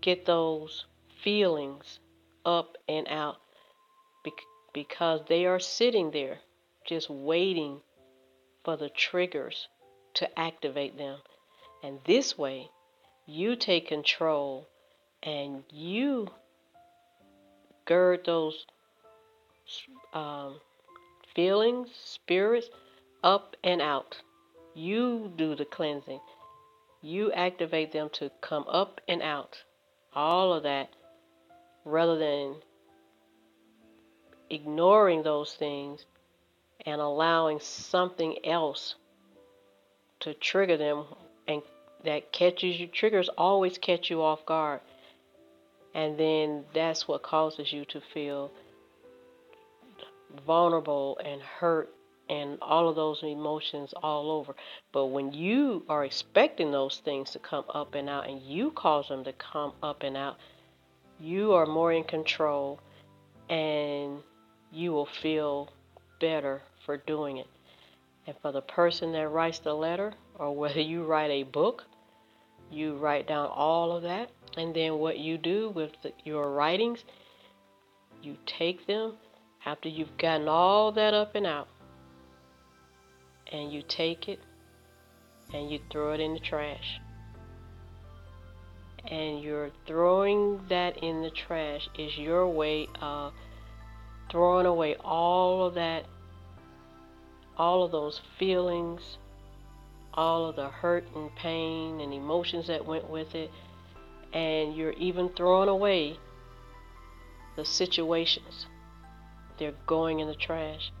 get 0.00 0.24
those 0.24 0.86
feelings 1.22 1.98
up 2.46 2.78
and 2.88 3.06
out 3.08 3.36
because 4.72 5.20
they 5.28 5.44
are 5.44 5.58
sitting 5.58 6.10
there 6.12 6.38
just 6.86 7.10
waiting 7.10 7.80
for 8.64 8.76
the 8.76 8.88
triggers 8.88 9.68
to 10.14 10.38
activate 10.38 10.96
them. 10.96 11.18
And 11.82 11.98
this 12.06 12.38
way, 12.38 12.70
you 13.26 13.56
take 13.56 13.88
control 13.88 14.68
and 15.22 15.64
you 15.70 16.28
gird 17.84 18.24
those 18.24 18.66
um, 20.14 20.60
feelings, 21.34 21.88
spirits 22.04 22.68
up 23.22 23.56
and 23.64 23.82
out. 23.82 24.16
You 24.74 25.32
do 25.36 25.54
the 25.54 25.64
cleansing. 25.64 26.20
You 27.02 27.32
activate 27.32 27.92
them 27.92 28.10
to 28.14 28.30
come 28.40 28.64
up 28.68 29.00
and 29.08 29.22
out. 29.22 29.62
All 30.14 30.52
of 30.52 30.62
that 30.62 30.90
rather 31.86 32.18
than 32.18 32.56
ignoring 34.50 35.22
those 35.22 35.54
things 35.54 36.04
and 36.84 37.00
allowing 37.00 37.58
something 37.60 38.36
else 38.44 38.96
to 40.20 40.34
trigger 40.34 40.76
them 40.76 41.04
and 41.48 41.62
that 42.04 42.32
catches 42.32 42.78
you 42.78 42.86
triggers 42.86 43.28
always 43.38 43.78
catch 43.78 44.10
you 44.10 44.22
off 44.22 44.44
guard 44.46 44.80
and 45.94 46.18
then 46.18 46.64
that's 46.74 47.08
what 47.08 47.22
causes 47.22 47.72
you 47.72 47.84
to 47.86 48.00
feel 48.12 48.50
vulnerable 50.46 51.18
and 51.24 51.40
hurt 51.40 51.92
and 52.28 52.58
all 52.60 52.88
of 52.88 52.96
those 52.96 53.22
emotions 53.22 53.94
all 54.02 54.30
over. 54.30 54.54
But 54.92 55.06
when 55.06 55.32
you 55.32 55.84
are 55.88 56.04
expecting 56.04 56.70
those 56.70 57.00
things 57.04 57.30
to 57.30 57.38
come 57.38 57.64
up 57.72 57.94
and 57.94 58.08
out 58.08 58.28
and 58.28 58.42
you 58.42 58.72
cause 58.72 59.08
them 59.08 59.24
to 59.24 59.32
come 59.32 59.72
up 59.82 60.02
and 60.02 60.16
out, 60.16 60.36
you 61.20 61.52
are 61.52 61.66
more 61.66 61.92
in 61.92 62.04
control 62.04 62.80
and 63.48 64.18
you 64.72 64.92
will 64.92 65.06
feel 65.06 65.70
better 66.20 66.62
for 66.84 66.96
doing 66.96 67.38
it. 67.38 67.46
And 68.26 68.36
for 68.42 68.52
the 68.52 68.60
person 68.60 69.12
that 69.12 69.28
writes 69.28 69.60
the 69.60 69.74
letter, 69.74 70.12
or 70.38 70.54
whether 70.54 70.80
you 70.80 71.04
write 71.04 71.30
a 71.30 71.44
book, 71.44 71.84
you 72.70 72.96
write 72.96 73.28
down 73.28 73.48
all 73.48 73.96
of 73.96 74.02
that. 74.02 74.30
And 74.56 74.74
then 74.74 74.98
what 74.98 75.18
you 75.18 75.38
do 75.38 75.70
with 75.70 75.92
the, 76.02 76.12
your 76.24 76.50
writings, 76.50 77.04
you 78.22 78.36
take 78.44 78.86
them 78.86 79.14
after 79.64 79.88
you've 79.88 80.16
gotten 80.18 80.48
all 80.48 80.92
that 80.92 81.14
up 81.14 81.34
and 81.34 81.46
out, 81.46 81.68
and 83.52 83.72
you 83.72 83.82
take 83.86 84.28
it 84.28 84.40
and 85.52 85.70
you 85.70 85.78
throw 85.90 86.12
it 86.12 86.20
in 86.20 86.34
the 86.34 86.40
trash. 86.40 87.00
And 89.10 89.42
you're 89.42 89.70
throwing 89.86 90.60
that 90.68 90.98
in 91.02 91.22
the 91.22 91.30
trash 91.30 91.88
is 91.98 92.18
your 92.18 92.48
way 92.48 92.88
of 93.00 93.32
throwing 94.30 94.66
away 94.66 94.96
all 94.96 95.66
of 95.66 95.74
that, 95.74 96.06
all 97.56 97.84
of 97.84 97.92
those 97.92 98.20
feelings, 98.38 99.18
all 100.14 100.46
of 100.46 100.56
the 100.56 100.68
hurt 100.68 101.06
and 101.14 101.34
pain 101.36 102.00
and 102.00 102.12
emotions 102.12 102.66
that 102.66 102.84
went 102.86 103.08
with 103.08 103.34
it. 103.34 103.50
And 104.32 104.76
you're 104.76 104.92
even 104.94 105.28
throwing 105.30 105.68
away 105.68 106.18
the 107.56 107.64
situations 107.64 108.66
they're 109.58 109.74
going 109.86 110.20
in 110.20 110.28
the 110.28 110.34
trash. 110.34 110.92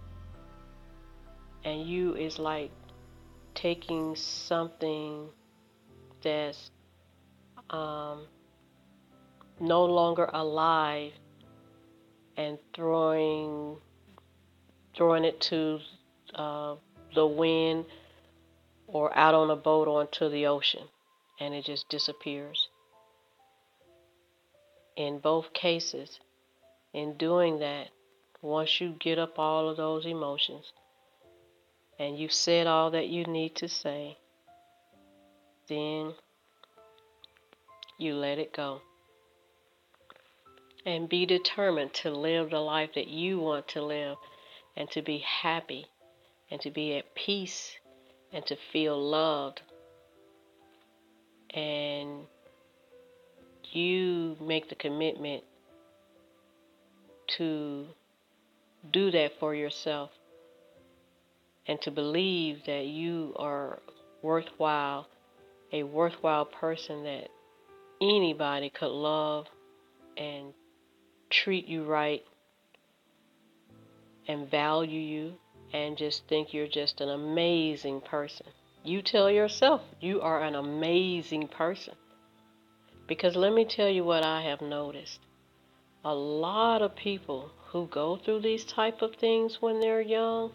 and 1.64 1.86
you 1.86 2.14
is 2.14 2.38
like 2.38 2.70
taking 3.54 4.14
something 4.16 5.28
that's 6.22 6.70
um, 7.70 8.26
no 9.60 9.84
longer 9.84 10.28
alive 10.32 11.12
and 12.36 12.58
throwing 12.74 13.76
throwing 14.94 15.24
it 15.24 15.40
to 15.40 15.78
uh, 16.34 16.74
the 17.14 17.26
wind 17.26 17.84
or 18.86 19.16
out 19.16 19.34
on 19.34 19.50
a 19.50 19.56
boat 19.56 19.88
onto 19.88 20.30
the 20.30 20.46
ocean 20.46 20.84
and 21.40 21.54
it 21.54 21.64
just 21.64 21.88
disappears. 21.88 22.68
In 24.96 25.18
both 25.18 25.52
cases, 25.52 26.18
in 26.94 27.18
doing 27.18 27.58
that, 27.58 27.88
once 28.40 28.80
you 28.80 28.96
get 28.98 29.18
up 29.18 29.38
all 29.38 29.68
of 29.68 29.76
those 29.76 30.06
emotions 30.06 30.72
and 31.98 32.18
you've 32.18 32.32
said 32.32 32.66
all 32.66 32.90
that 32.92 33.08
you 33.08 33.24
need 33.24 33.54
to 33.56 33.68
say, 33.68 34.16
then 35.68 36.14
you 37.98 38.14
let 38.14 38.38
it 38.38 38.52
go. 38.54 38.80
And 40.84 41.08
be 41.08 41.26
determined 41.26 41.94
to 41.94 42.10
live 42.10 42.50
the 42.50 42.60
life 42.60 42.90
that 42.94 43.08
you 43.08 43.40
want 43.40 43.68
to 43.68 43.82
live 43.82 44.16
and 44.76 44.90
to 44.92 45.02
be 45.02 45.18
happy 45.18 45.86
and 46.50 46.60
to 46.60 46.70
be 46.70 46.96
at 46.96 47.14
peace 47.14 47.72
and 48.32 48.44
to 48.46 48.56
feel 48.72 49.00
loved. 49.00 49.62
And 51.50 52.26
you 53.72 54.36
make 54.40 54.68
the 54.68 54.74
commitment 54.74 55.42
to 57.38 57.86
do 58.92 59.10
that 59.10 59.32
for 59.40 59.54
yourself 59.54 60.10
and 61.66 61.80
to 61.82 61.90
believe 61.90 62.64
that 62.66 62.86
you 62.86 63.34
are 63.36 63.80
worthwhile, 64.22 65.08
a 65.72 65.82
worthwhile 65.82 66.44
person 66.44 67.02
that 67.04 67.28
anybody 68.00 68.70
could 68.70 68.90
love 68.90 69.46
and 70.16 70.52
treat 71.30 71.66
you 71.66 71.84
right 71.84 72.24
and 74.28 74.50
value 74.50 75.00
you 75.00 75.34
and 75.72 75.96
just 75.96 76.26
think 76.26 76.52
you're 76.52 76.66
just 76.66 77.00
an 77.00 77.08
amazing 77.08 78.00
person. 78.00 78.46
You 78.84 79.02
tell 79.02 79.30
yourself 79.30 79.82
you 80.00 80.20
are 80.20 80.42
an 80.42 80.54
amazing 80.54 81.48
person. 81.48 81.94
Because 83.06 83.36
let 83.36 83.52
me 83.52 83.64
tell 83.64 83.88
you 83.88 84.04
what 84.04 84.24
I 84.24 84.42
have 84.42 84.60
noticed. 84.60 85.20
A 86.04 86.14
lot 86.14 86.82
of 86.82 86.96
people 86.96 87.50
who 87.68 87.86
go 87.86 88.16
through 88.16 88.40
these 88.40 88.64
type 88.64 89.02
of 89.02 89.16
things 89.16 89.60
when 89.60 89.80
they're 89.80 90.00
young 90.00 90.52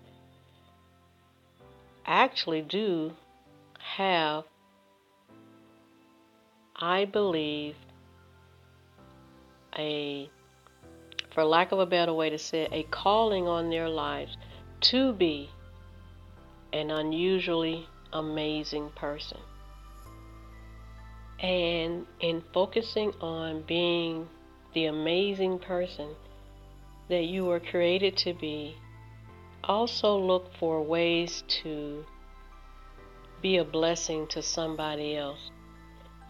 actually 2.05 2.61
do 2.61 3.13
have 3.79 4.43
I 6.81 7.05
believe 7.05 7.75
a 9.77 10.27
for 11.31 11.43
lack 11.45 11.71
of 11.71 11.77
a 11.79 11.85
better 11.85 12.11
way 12.11 12.31
to 12.31 12.39
say 12.39 12.63
it, 12.63 12.73
a 12.73 12.83
calling 12.83 13.47
on 13.47 13.69
their 13.69 13.87
lives 13.87 14.35
to 14.81 15.13
be 15.13 15.51
an 16.73 16.89
unusually 16.89 17.87
amazing 18.11 18.89
person. 18.95 19.37
And 21.39 22.07
in 22.19 22.41
focusing 22.51 23.13
on 23.21 23.61
being 23.61 24.27
the 24.73 24.85
amazing 24.85 25.59
person 25.59 26.15
that 27.09 27.25
you 27.25 27.45
were 27.45 27.59
created 27.59 28.17
to 28.17 28.33
be, 28.33 28.75
also 29.63 30.17
look 30.17 30.51
for 30.59 30.81
ways 30.81 31.43
to 31.61 32.05
be 33.41 33.57
a 33.57 33.63
blessing 33.63 34.25
to 34.29 34.41
somebody 34.41 35.15
else. 35.15 35.50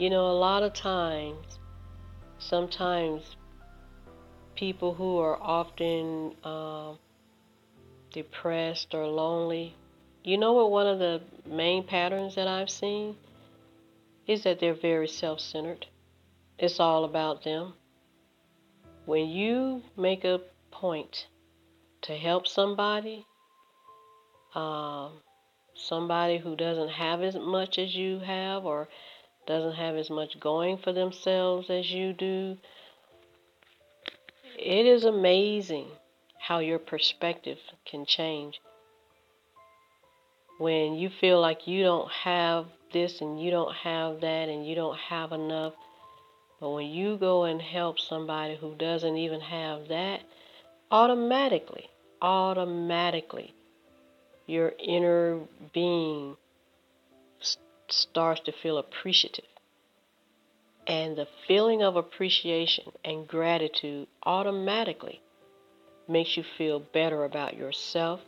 You 0.02 0.10
know, 0.10 0.32
a 0.32 0.34
lot 0.34 0.64
of 0.64 0.74
times, 0.74 1.60
sometimes 2.40 3.36
people 4.56 4.96
who 4.96 5.20
are 5.20 5.38
often 5.40 6.34
uh, 6.44 6.94
depressed 8.12 8.96
or 8.96 9.06
lonely, 9.06 9.76
you 10.24 10.40
know 10.40 10.54
what 10.54 10.72
one 10.72 10.88
of 10.88 10.98
the 10.98 11.22
main 11.46 11.84
patterns 11.84 12.34
that 12.34 12.48
I've 12.48 12.72
seen 12.72 13.16
is 14.26 14.42
that 14.42 14.60
they're 14.60 14.74
very 14.74 15.08
self 15.08 15.40
centered. 15.40 15.86
It's 16.58 16.80
all 16.80 17.04
about 17.04 17.44
them. 17.44 17.74
When 19.06 19.30
you 19.30 19.84
make 19.96 20.26
a 20.26 20.42
point 20.72 21.28
to 22.02 22.16
help 22.16 22.48
somebody, 22.48 23.28
um, 24.56 25.22
somebody 25.76 26.40
who 26.40 26.56
doesn't 26.56 26.90
have 26.90 27.22
as 27.22 27.36
much 27.36 27.78
as 27.78 27.96
you 27.96 28.18
have 28.18 28.66
or 28.66 28.90
doesn't 29.52 29.76
have 29.76 29.96
as 29.96 30.10
much 30.10 30.40
going 30.40 30.78
for 30.78 30.94
themselves 30.94 31.70
as 31.70 31.92
you 31.92 32.14
do, 32.14 32.58
it 34.58 34.86
is 34.86 35.04
amazing 35.04 35.88
how 36.40 36.60
your 36.60 36.80
perspective 36.80 37.58
can 37.86 38.06
change. 38.06 38.62
When 40.58 40.94
you 40.94 41.10
feel 41.10 41.42
like 41.42 41.68
you 41.68 41.84
don't 41.84 42.10
have 42.12 42.66
this 42.94 43.20
and 43.20 43.42
you 43.42 43.52
don't 43.52 43.76
have 43.76 44.22
that 44.22 44.48
and 44.48 44.66
you 44.66 44.74
don't 44.74 44.98
have 44.98 45.34
enough, 45.34 45.74
but 46.62 46.70
when 46.70 46.88
you 46.88 47.18
go 47.18 47.44
and 47.44 47.62
help 47.62 48.00
somebody 48.00 48.56
who 48.56 48.76
doesn't 48.76 49.18
even 49.18 49.42
have 49.42 49.90
that, 49.90 50.22
automatically, 50.92 51.90
automatically, 52.22 53.54
your 54.48 54.72
inner 54.80 55.40
being 55.74 56.38
starts 57.93 58.41
to 58.41 58.51
feel 58.51 58.77
appreciative. 58.77 59.45
And 60.88 61.15
the 61.15 61.27
feeling 61.47 61.84
of 61.84 61.95
appreciation 61.95 62.91
and 63.06 63.27
gratitude 63.27 64.08
automatically 64.25 65.21
makes 66.08 66.36
you 66.36 66.43
feel 66.58 66.80
better 66.80 67.23
about 67.23 67.56
yourself, 67.56 68.19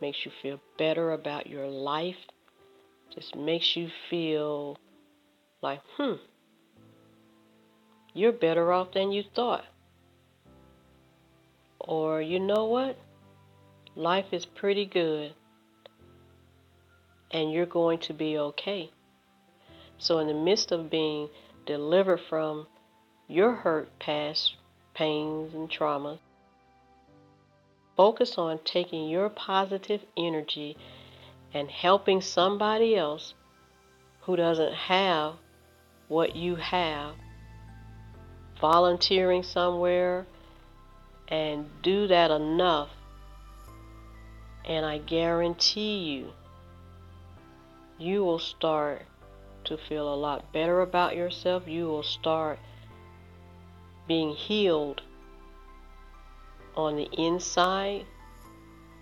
makes 0.00 0.24
you 0.24 0.32
feel 0.42 0.60
better 0.78 1.12
about 1.12 1.46
your 1.46 1.68
life, 1.68 2.16
just 3.14 3.36
makes 3.36 3.76
you 3.76 3.90
feel 4.08 4.78
like, 5.62 5.80
hmm, 5.96 6.14
you're 8.14 8.32
better 8.32 8.72
off 8.72 8.92
than 8.92 9.12
you 9.12 9.22
thought. 9.34 9.64
Or, 11.78 12.20
you 12.20 12.40
know 12.40 12.66
what? 12.66 12.98
Life 13.94 14.32
is 14.32 14.46
pretty 14.46 14.86
good 14.86 15.34
and 17.30 17.52
you're 17.52 17.66
going 17.66 17.98
to 18.00 18.12
be 18.12 18.38
okay. 18.38 18.90
So, 20.00 20.18
in 20.18 20.28
the 20.28 20.34
midst 20.34 20.72
of 20.72 20.88
being 20.88 21.28
delivered 21.66 22.22
from 22.22 22.66
your 23.28 23.52
hurt 23.52 23.98
past 23.98 24.56
pains 24.94 25.52
and 25.52 25.70
traumas, 25.70 26.18
focus 27.98 28.38
on 28.38 28.60
taking 28.64 29.10
your 29.10 29.28
positive 29.28 30.02
energy 30.16 30.78
and 31.52 31.70
helping 31.70 32.22
somebody 32.22 32.96
else 32.96 33.34
who 34.22 34.36
doesn't 34.36 34.72
have 34.72 35.34
what 36.08 36.34
you 36.34 36.56
have, 36.56 37.14
volunteering 38.58 39.42
somewhere, 39.42 40.26
and 41.28 41.66
do 41.82 42.06
that 42.06 42.30
enough. 42.30 42.88
And 44.64 44.86
I 44.86 44.96
guarantee 44.96 45.98
you, 45.98 46.32
you 47.98 48.24
will 48.24 48.38
start 48.38 49.02
to 49.70 49.78
feel 49.88 50.12
a 50.12 50.16
lot 50.16 50.52
better 50.52 50.80
about 50.80 51.16
yourself. 51.16 51.68
You 51.68 51.86
will 51.86 52.02
start 52.02 52.58
being 54.08 54.34
healed 54.34 55.00
on 56.74 56.96
the 56.96 57.08
inside 57.16 58.04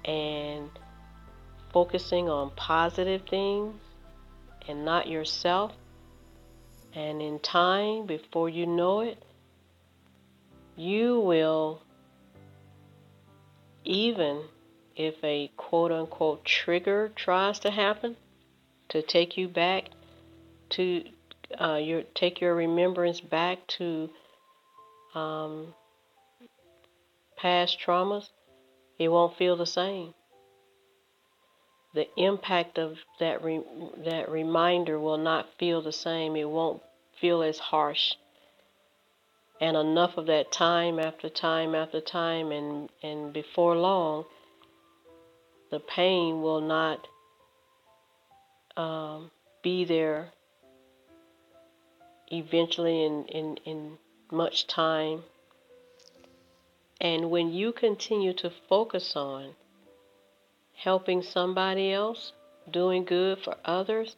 and 0.05 0.69
focusing 1.73 2.29
on 2.29 2.51
positive 2.55 3.23
things 3.29 3.81
and 4.69 4.85
not 4.85 5.09
yourself. 5.09 5.73
And 6.93 7.23
in 7.23 7.39
time, 7.39 8.05
before 8.07 8.51
you 8.51 8.67
know 8.67 9.01
it, 9.01 9.23
you 10.77 11.19
will, 11.21 11.81
even 13.85 14.43
if 14.97 15.15
a 15.25 15.51
quote 15.57 15.93
unquote 15.93 16.45
trigger 16.45 17.11
tries 17.17 17.59
to 17.61 17.71
happen, 17.71 18.17
to 18.91 19.01
take 19.01 19.39
you 19.39 19.49
back 19.49 19.85
to 20.71 21.05
uh, 21.61 21.77
your 21.77 22.03
take 22.15 22.41
your 22.41 22.55
remembrance 22.55 23.21
back 23.21 23.67
to 23.67 24.11
um, 25.15 25.75
past 27.37 27.79
traumas, 27.81 28.29
it 28.99 29.09
won't 29.09 29.37
feel 29.37 29.57
the 29.57 29.67
same. 29.67 30.15
The 31.95 32.09
impact 32.17 32.79
of 32.79 32.99
that 33.19 33.43
re- 33.43 33.65
that 34.05 34.29
reminder 34.31 34.99
will 34.99 35.19
not 35.19 35.49
feel 35.59 35.81
the 35.81 35.93
same. 35.93 36.37
It 36.37 36.49
won't 36.49 36.83
feel 37.21 37.43
as 37.43 37.59
harsh. 37.59 38.15
And 39.61 39.77
enough 39.77 40.17
of 40.17 40.27
that 40.27 40.53
time 40.53 41.01
after 41.01 41.29
time 41.29 41.75
after 41.75 42.01
time, 42.01 42.53
and 42.53 42.91
and 43.03 43.33
before 43.33 43.75
long, 43.75 44.27
the 45.71 45.81
pain 45.81 46.43
will 46.43 46.61
not 46.61 47.09
um, 48.77 49.31
be 49.63 49.85
there 49.85 50.33
eventually 52.31 53.05
in, 53.05 53.25
in, 53.27 53.57
in 53.65 53.99
much 54.31 54.67
time. 54.67 55.23
And 57.01 57.31
when 57.31 57.53
you 57.53 57.73
continue 57.73 58.33
to 58.35 58.51
focus 58.69 59.15
on 59.17 59.55
helping 60.75 61.23
somebody 61.23 61.93
else, 61.93 62.33
doing 62.71 63.05
good 63.05 63.39
for 63.39 63.57
others, 63.65 64.17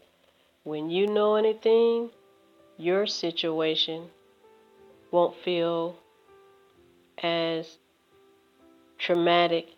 when 0.65 0.91
you 0.91 1.07
know 1.07 1.37
anything, 1.37 2.11
your 2.77 3.07
situation 3.07 4.09
won't 5.11 5.37
feel 5.45 5.97
as 7.23 7.79
traumatic 8.99 9.69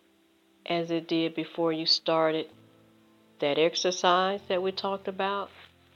as 0.66 0.90
it 0.90 1.09
did 1.09 1.35
before 1.35 1.73
you 1.73 1.87
started 1.87 2.47
that 3.40 3.59
exercise 3.59 4.40
that 4.49 4.62
we 4.62 4.71
talked 4.71 5.09
about 5.09 5.51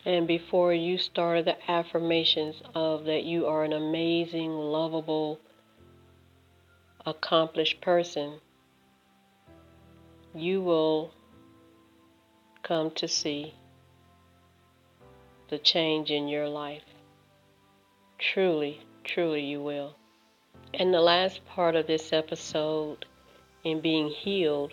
and 0.06 0.28
before 0.28 0.72
you 0.72 0.96
started 0.96 1.46
the 1.46 1.70
affirmations 1.70 2.62
of 2.76 3.06
that 3.06 3.24
you 3.24 3.46
are 3.46 3.64
an 3.64 3.72
amazing, 3.72 4.52
lovable, 4.52 5.40
accomplished 7.04 7.80
person, 7.80 8.38
you 10.32 10.62
will 10.62 11.12
come 12.62 12.92
to 12.92 13.08
see 13.08 13.52
the 15.50 15.58
change 15.58 16.12
in 16.12 16.28
your 16.28 16.48
life. 16.48 16.84
Truly, 18.16 18.80
truly, 19.02 19.42
you 19.42 19.60
will. 19.60 19.96
And 20.72 20.94
the 20.94 21.00
last 21.00 21.44
part 21.46 21.74
of 21.74 21.88
this 21.88 22.12
episode, 22.12 23.06
in 23.64 23.80
being 23.80 24.08
healed 24.08 24.72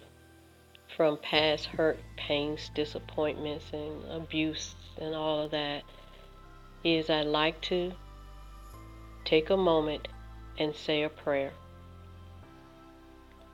from 0.96 1.18
past 1.18 1.66
hurt, 1.66 1.98
pains, 2.18 2.70
disappointments, 2.76 3.66
and 3.74 4.04
abuse, 4.12 4.76
and 5.00 5.16
all 5.16 5.44
of 5.44 5.52
that, 5.52 5.84
is 6.84 7.10
I'd 7.10 7.28
like 7.28 7.62
to 7.62 7.94
take 9.26 9.50
a 9.50 9.58
moment 9.58 10.08
and 10.58 10.76
say 10.76 11.04
a 11.04 11.10
prayer 11.10 11.52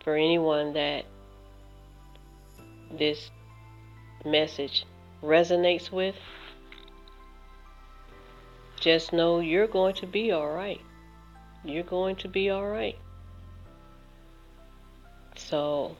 for 0.03 0.15
anyone 0.15 0.73
that 0.73 1.05
this 2.91 3.29
message 4.25 4.85
resonates 5.21 5.91
with 5.91 6.15
just 8.79 9.11
know 9.11 9.39
you're 9.39 9.67
going 9.67 9.93
to 9.95 10.07
be 10.07 10.31
all 10.31 10.49
right. 10.49 10.79
You're 11.63 11.83
going 11.83 12.15
to 12.17 12.29
be 12.29 12.49
all 12.49 12.65
right. 12.65 12.97
So 15.35 15.97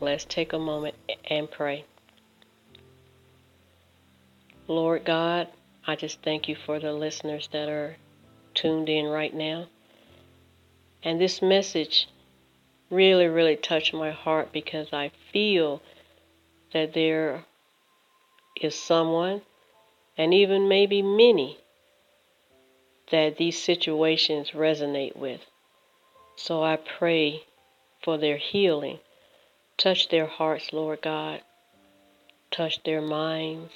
let's 0.00 0.24
take 0.24 0.52
a 0.52 0.58
moment 0.58 0.94
and 1.30 1.50
pray. 1.50 1.84
Lord 4.68 5.06
God, 5.06 5.48
I 5.86 5.96
just 5.96 6.20
thank 6.22 6.46
you 6.46 6.54
for 6.54 6.78
the 6.78 6.92
listeners 6.92 7.48
that 7.52 7.70
are 7.70 7.96
tuned 8.52 8.90
in 8.90 9.06
right 9.06 9.34
now. 9.34 9.66
And 11.02 11.18
this 11.18 11.40
message 11.40 12.06
really, 12.90 13.26
really 13.28 13.56
touched 13.56 13.94
my 13.94 14.10
heart 14.10 14.52
because 14.52 14.92
I 14.92 15.10
feel 15.32 15.80
that 16.74 16.92
there 16.92 17.46
is 18.60 18.74
someone, 18.74 19.40
and 20.18 20.34
even 20.34 20.68
maybe 20.68 21.00
many, 21.00 21.58
that 23.10 23.38
these 23.38 23.58
situations 23.58 24.50
resonate 24.50 25.16
with. 25.16 25.40
So 26.36 26.62
I 26.62 26.76
pray 26.76 27.44
for 28.02 28.18
their 28.18 28.36
healing. 28.36 28.98
Touch 29.78 30.10
their 30.10 30.26
hearts, 30.26 30.74
Lord 30.74 31.00
God. 31.00 31.40
Touch 32.50 32.82
their 32.82 33.00
minds. 33.00 33.72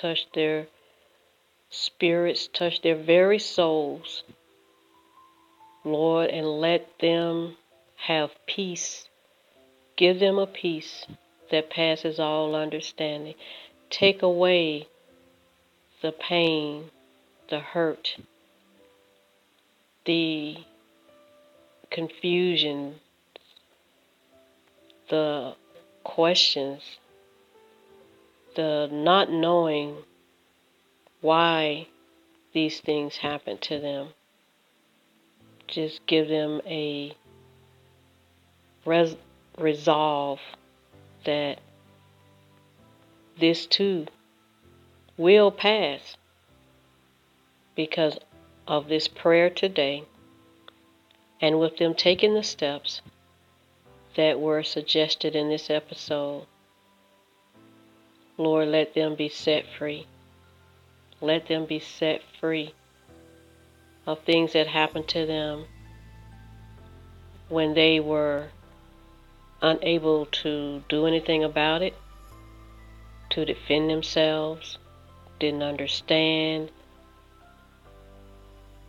Touch 0.00 0.26
their 0.32 0.66
spirits. 1.70 2.48
Touch 2.52 2.82
their 2.82 2.96
very 2.96 3.38
souls. 3.38 4.22
Lord, 5.84 6.30
and 6.30 6.60
let 6.60 6.98
them 6.98 7.56
have 7.96 8.30
peace. 8.46 9.08
Give 9.96 10.20
them 10.20 10.38
a 10.38 10.46
peace 10.46 11.06
that 11.50 11.70
passes 11.70 12.20
all 12.20 12.54
understanding. 12.54 13.34
Take 13.90 14.22
away 14.22 14.86
the 16.02 16.12
pain, 16.12 16.90
the 17.48 17.58
hurt, 17.58 18.16
the 20.04 20.58
confusion, 21.90 22.96
the 25.08 25.54
questions, 26.04 26.98
the 28.58 28.88
not 28.90 29.30
knowing 29.30 29.96
why 31.20 31.86
these 32.52 32.80
things 32.80 33.18
happen 33.18 33.56
to 33.56 33.78
them. 33.78 34.08
Just 35.68 36.04
give 36.06 36.26
them 36.26 36.60
a 36.66 37.16
res- 38.84 39.14
resolve 39.56 40.40
that 41.24 41.60
this 43.38 43.64
too 43.64 44.08
will 45.16 45.52
pass 45.52 46.16
because 47.76 48.18
of 48.66 48.88
this 48.88 49.06
prayer 49.06 49.50
today 49.50 50.02
and 51.40 51.60
with 51.60 51.76
them 51.76 51.94
taking 51.94 52.34
the 52.34 52.42
steps 52.42 53.02
that 54.16 54.40
were 54.40 54.64
suggested 54.64 55.36
in 55.36 55.48
this 55.48 55.70
episode. 55.70 56.44
Lord, 58.38 58.68
let 58.68 58.94
them 58.94 59.16
be 59.16 59.28
set 59.28 59.66
free. 59.66 60.06
Let 61.20 61.48
them 61.48 61.66
be 61.66 61.80
set 61.80 62.22
free 62.40 62.72
of 64.06 64.20
things 64.20 64.52
that 64.52 64.68
happened 64.68 65.08
to 65.08 65.26
them 65.26 65.66
when 67.48 67.74
they 67.74 67.98
were 67.98 68.48
unable 69.60 70.26
to 70.26 70.82
do 70.88 71.06
anything 71.06 71.42
about 71.42 71.82
it, 71.82 71.94
to 73.30 73.44
defend 73.44 73.90
themselves, 73.90 74.78
didn't 75.40 75.62
understand, 75.62 76.70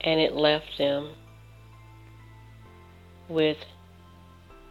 and 0.01 0.19
it 0.19 0.33
left 0.33 0.77
them 0.77 1.09
with 3.27 3.57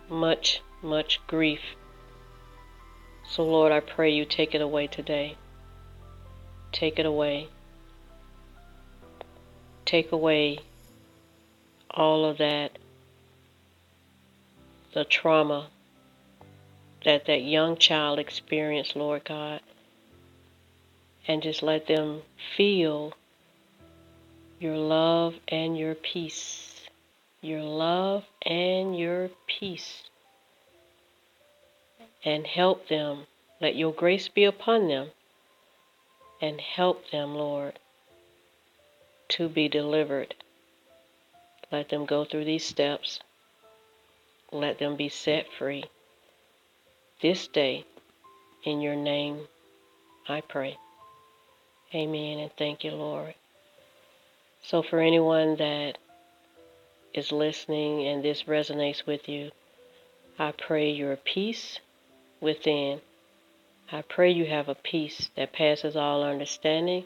much, 0.08 0.60
much 0.82 1.20
grief. 1.26 1.60
So, 3.30 3.44
Lord, 3.44 3.72
I 3.72 3.80
pray 3.80 4.10
you 4.10 4.24
take 4.24 4.54
it 4.54 4.62
away 4.62 4.86
today. 4.86 5.36
Take 6.72 6.98
it 6.98 7.06
away. 7.06 7.48
Take 9.84 10.12
away 10.12 10.60
all 11.90 12.24
of 12.24 12.38
that, 12.38 12.78
the 14.94 15.04
trauma 15.04 15.68
that 17.04 17.26
that 17.26 17.42
young 17.42 17.76
child 17.76 18.18
experienced, 18.18 18.96
Lord 18.96 19.24
God, 19.24 19.60
and 21.26 21.42
just 21.42 21.62
let 21.62 21.86
them 21.86 22.22
feel 22.56 23.12
your 24.58 24.76
love 24.76 25.34
and 25.46 25.78
your 25.78 25.94
peace. 25.94 26.74
Your 27.40 27.62
love 27.62 28.24
and 28.42 28.98
your 28.98 29.30
peace. 29.46 30.02
And 32.24 32.46
help 32.46 32.88
them. 32.88 33.26
Let 33.60 33.76
your 33.76 33.92
grace 33.92 34.28
be 34.28 34.44
upon 34.44 34.88
them. 34.88 35.10
And 36.40 36.60
help 36.60 37.10
them, 37.10 37.34
Lord, 37.34 37.78
to 39.30 39.48
be 39.48 39.68
delivered. 39.68 40.34
Let 41.70 41.88
them 41.88 42.06
go 42.06 42.24
through 42.24 42.44
these 42.44 42.64
steps. 42.64 43.20
Let 44.52 44.78
them 44.78 44.96
be 44.96 45.08
set 45.08 45.46
free. 45.52 45.84
This 47.20 47.48
day, 47.48 47.84
in 48.64 48.80
your 48.80 48.96
name, 48.96 49.48
I 50.28 50.40
pray. 50.40 50.78
Amen 51.94 52.38
and 52.38 52.52
thank 52.56 52.84
you, 52.84 52.92
Lord. 52.92 53.34
So, 54.62 54.82
for 54.82 55.00
anyone 55.00 55.56
that 55.56 55.98
is 57.14 57.32
listening 57.32 58.06
and 58.06 58.22
this 58.22 58.44
resonates 58.44 59.06
with 59.06 59.28
you, 59.28 59.50
I 60.38 60.52
pray 60.52 60.90
your 60.90 61.16
peace 61.16 61.80
within. 62.40 63.00
I 63.90 64.02
pray 64.02 64.30
you 64.30 64.46
have 64.46 64.68
a 64.68 64.74
peace 64.74 65.30
that 65.36 65.52
passes 65.52 65.96
all 65.96 66.22
understanding. 66.22 67.04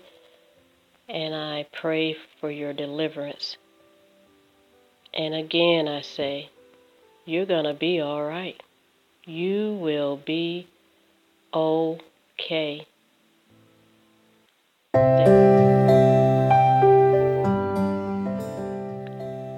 And 1.09 1.35
I 1.35 1.66
pray 1.73 2.16
for 2.40 2.51
your 2.51 2.73
deliverance. 2.73 3.57
And 5.14 5.35
again, 5.35 5.88
I 5.88 6.01
say, 6.01 6.51
you're 7.25 7.47
going 7.47 7.64
to 7.64 7.75
be 7.75 8.01
all 8.01 8.25
right. 8.25 8.61
You 9.25 9.75
will 9.75 10.16
be 10.16 10.66
okay. 11.55 12.87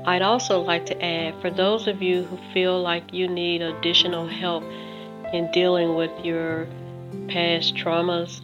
I'd 0.06 0.22
also 0.22 0.60
like 0.60 0.86
to 0.86 1.04
add 1.04 1.40
for 1.40 1.50
those 1.50 1.88
of 1.88 2.02
you 2.02 2.24
who 2.24 2.38
feel 2.52 2.80
like 2.80 3.12
you 3.12 3.26
need 3.26 3.62
additional 3.62 4.28
help 4.28 4.62
in 5.34 5.50
dealing 5.50 5.96
with 5.96 6.12
your 6.24 6.68
past 7.28 7.74
traumas 7.74 8.40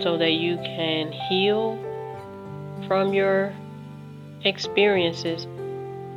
so 0.00 0.16
that 0.16 0.30
you 0.30 0.56
can 0.58 1.10
heal 1.10 1.76
from 2.86 3.12
your 3.12 3.52
experiences, 4.44 5.48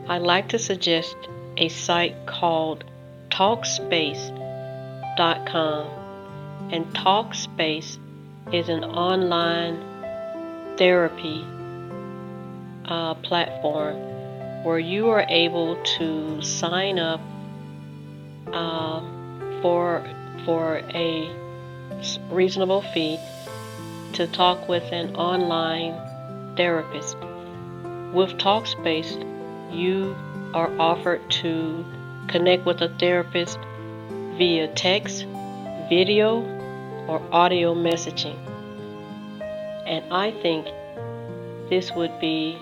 I'd 0.08 0.22
like 0.22 0.50
to 0.50 0.60
suggest 0.60 1.16
a 1.58 1.68
site 1.68 2.28
called 2.28 2.84
Talkspace.com. 3.32 5.88
And 6.72 6.86
Talkspace 6.94 7.98
is 8.54 8.70
an 8.70 8.84
online 8.84 9.84
therapy 10.78 11.44
uh, 12.86 13.16
platform 13.16 13.96
where 14.64 14.78
you 14.78 15.10
are 15.10 15.26
able 15.28 15.76
to 15.98 16.40
sign 16.44 17.00
up 17.00 17.20
uh, 18.52 19.02
for 19.64 20.04
for 20.46 20.82
a 20.94 21.32
reasonable 22.30 22.82
fee 22.94 23.18
to 24.12 24.28
talk 24.28 24.68
with 24.68 24.84
an 24.92 25.16
online 25.16 25.96
therapist. 26.58 27.18
With 28.14 28.38
Talkspace, 28.38 29.14
you 29.74 30.16
are 30.54 30.70
offered 30.80 31.22
to 31.42 31.84
connect 32.28 32.66
with 32.66 32.82
a 32.82 32.90
therapist 33.00 33.58
via 34.38 34.68
text, 34.76 35.26
video, 35.90 36.42
or 37.08 37.22
audio 37.32 37.74
messaging. 37.74 38.38
And 39.88 40.14
I 40.14 40.32
think 40.42 40.68
this 41.70 41.92
would 41.96 42.20
be 42.20 42.58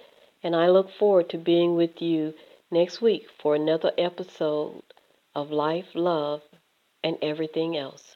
and 0.42 0.54
I 0.54 0.68
look 0.68 0.90
forward 0.98 1.30
to 1.30 1.38
being 1.38 1.76
with 1.76 2.02
you 2.02 2.34
next 2.70 3.00
week 3.00 3.26
for 3.40 3.54
another 3.54 3.92
episode 3.96 4.82
of 5.34 5.50
Life, 5.50 5.86
Love, 5.94 6.42
and 7.02 7.16
Everything 7.22 7.74
Else. 7.76 8.15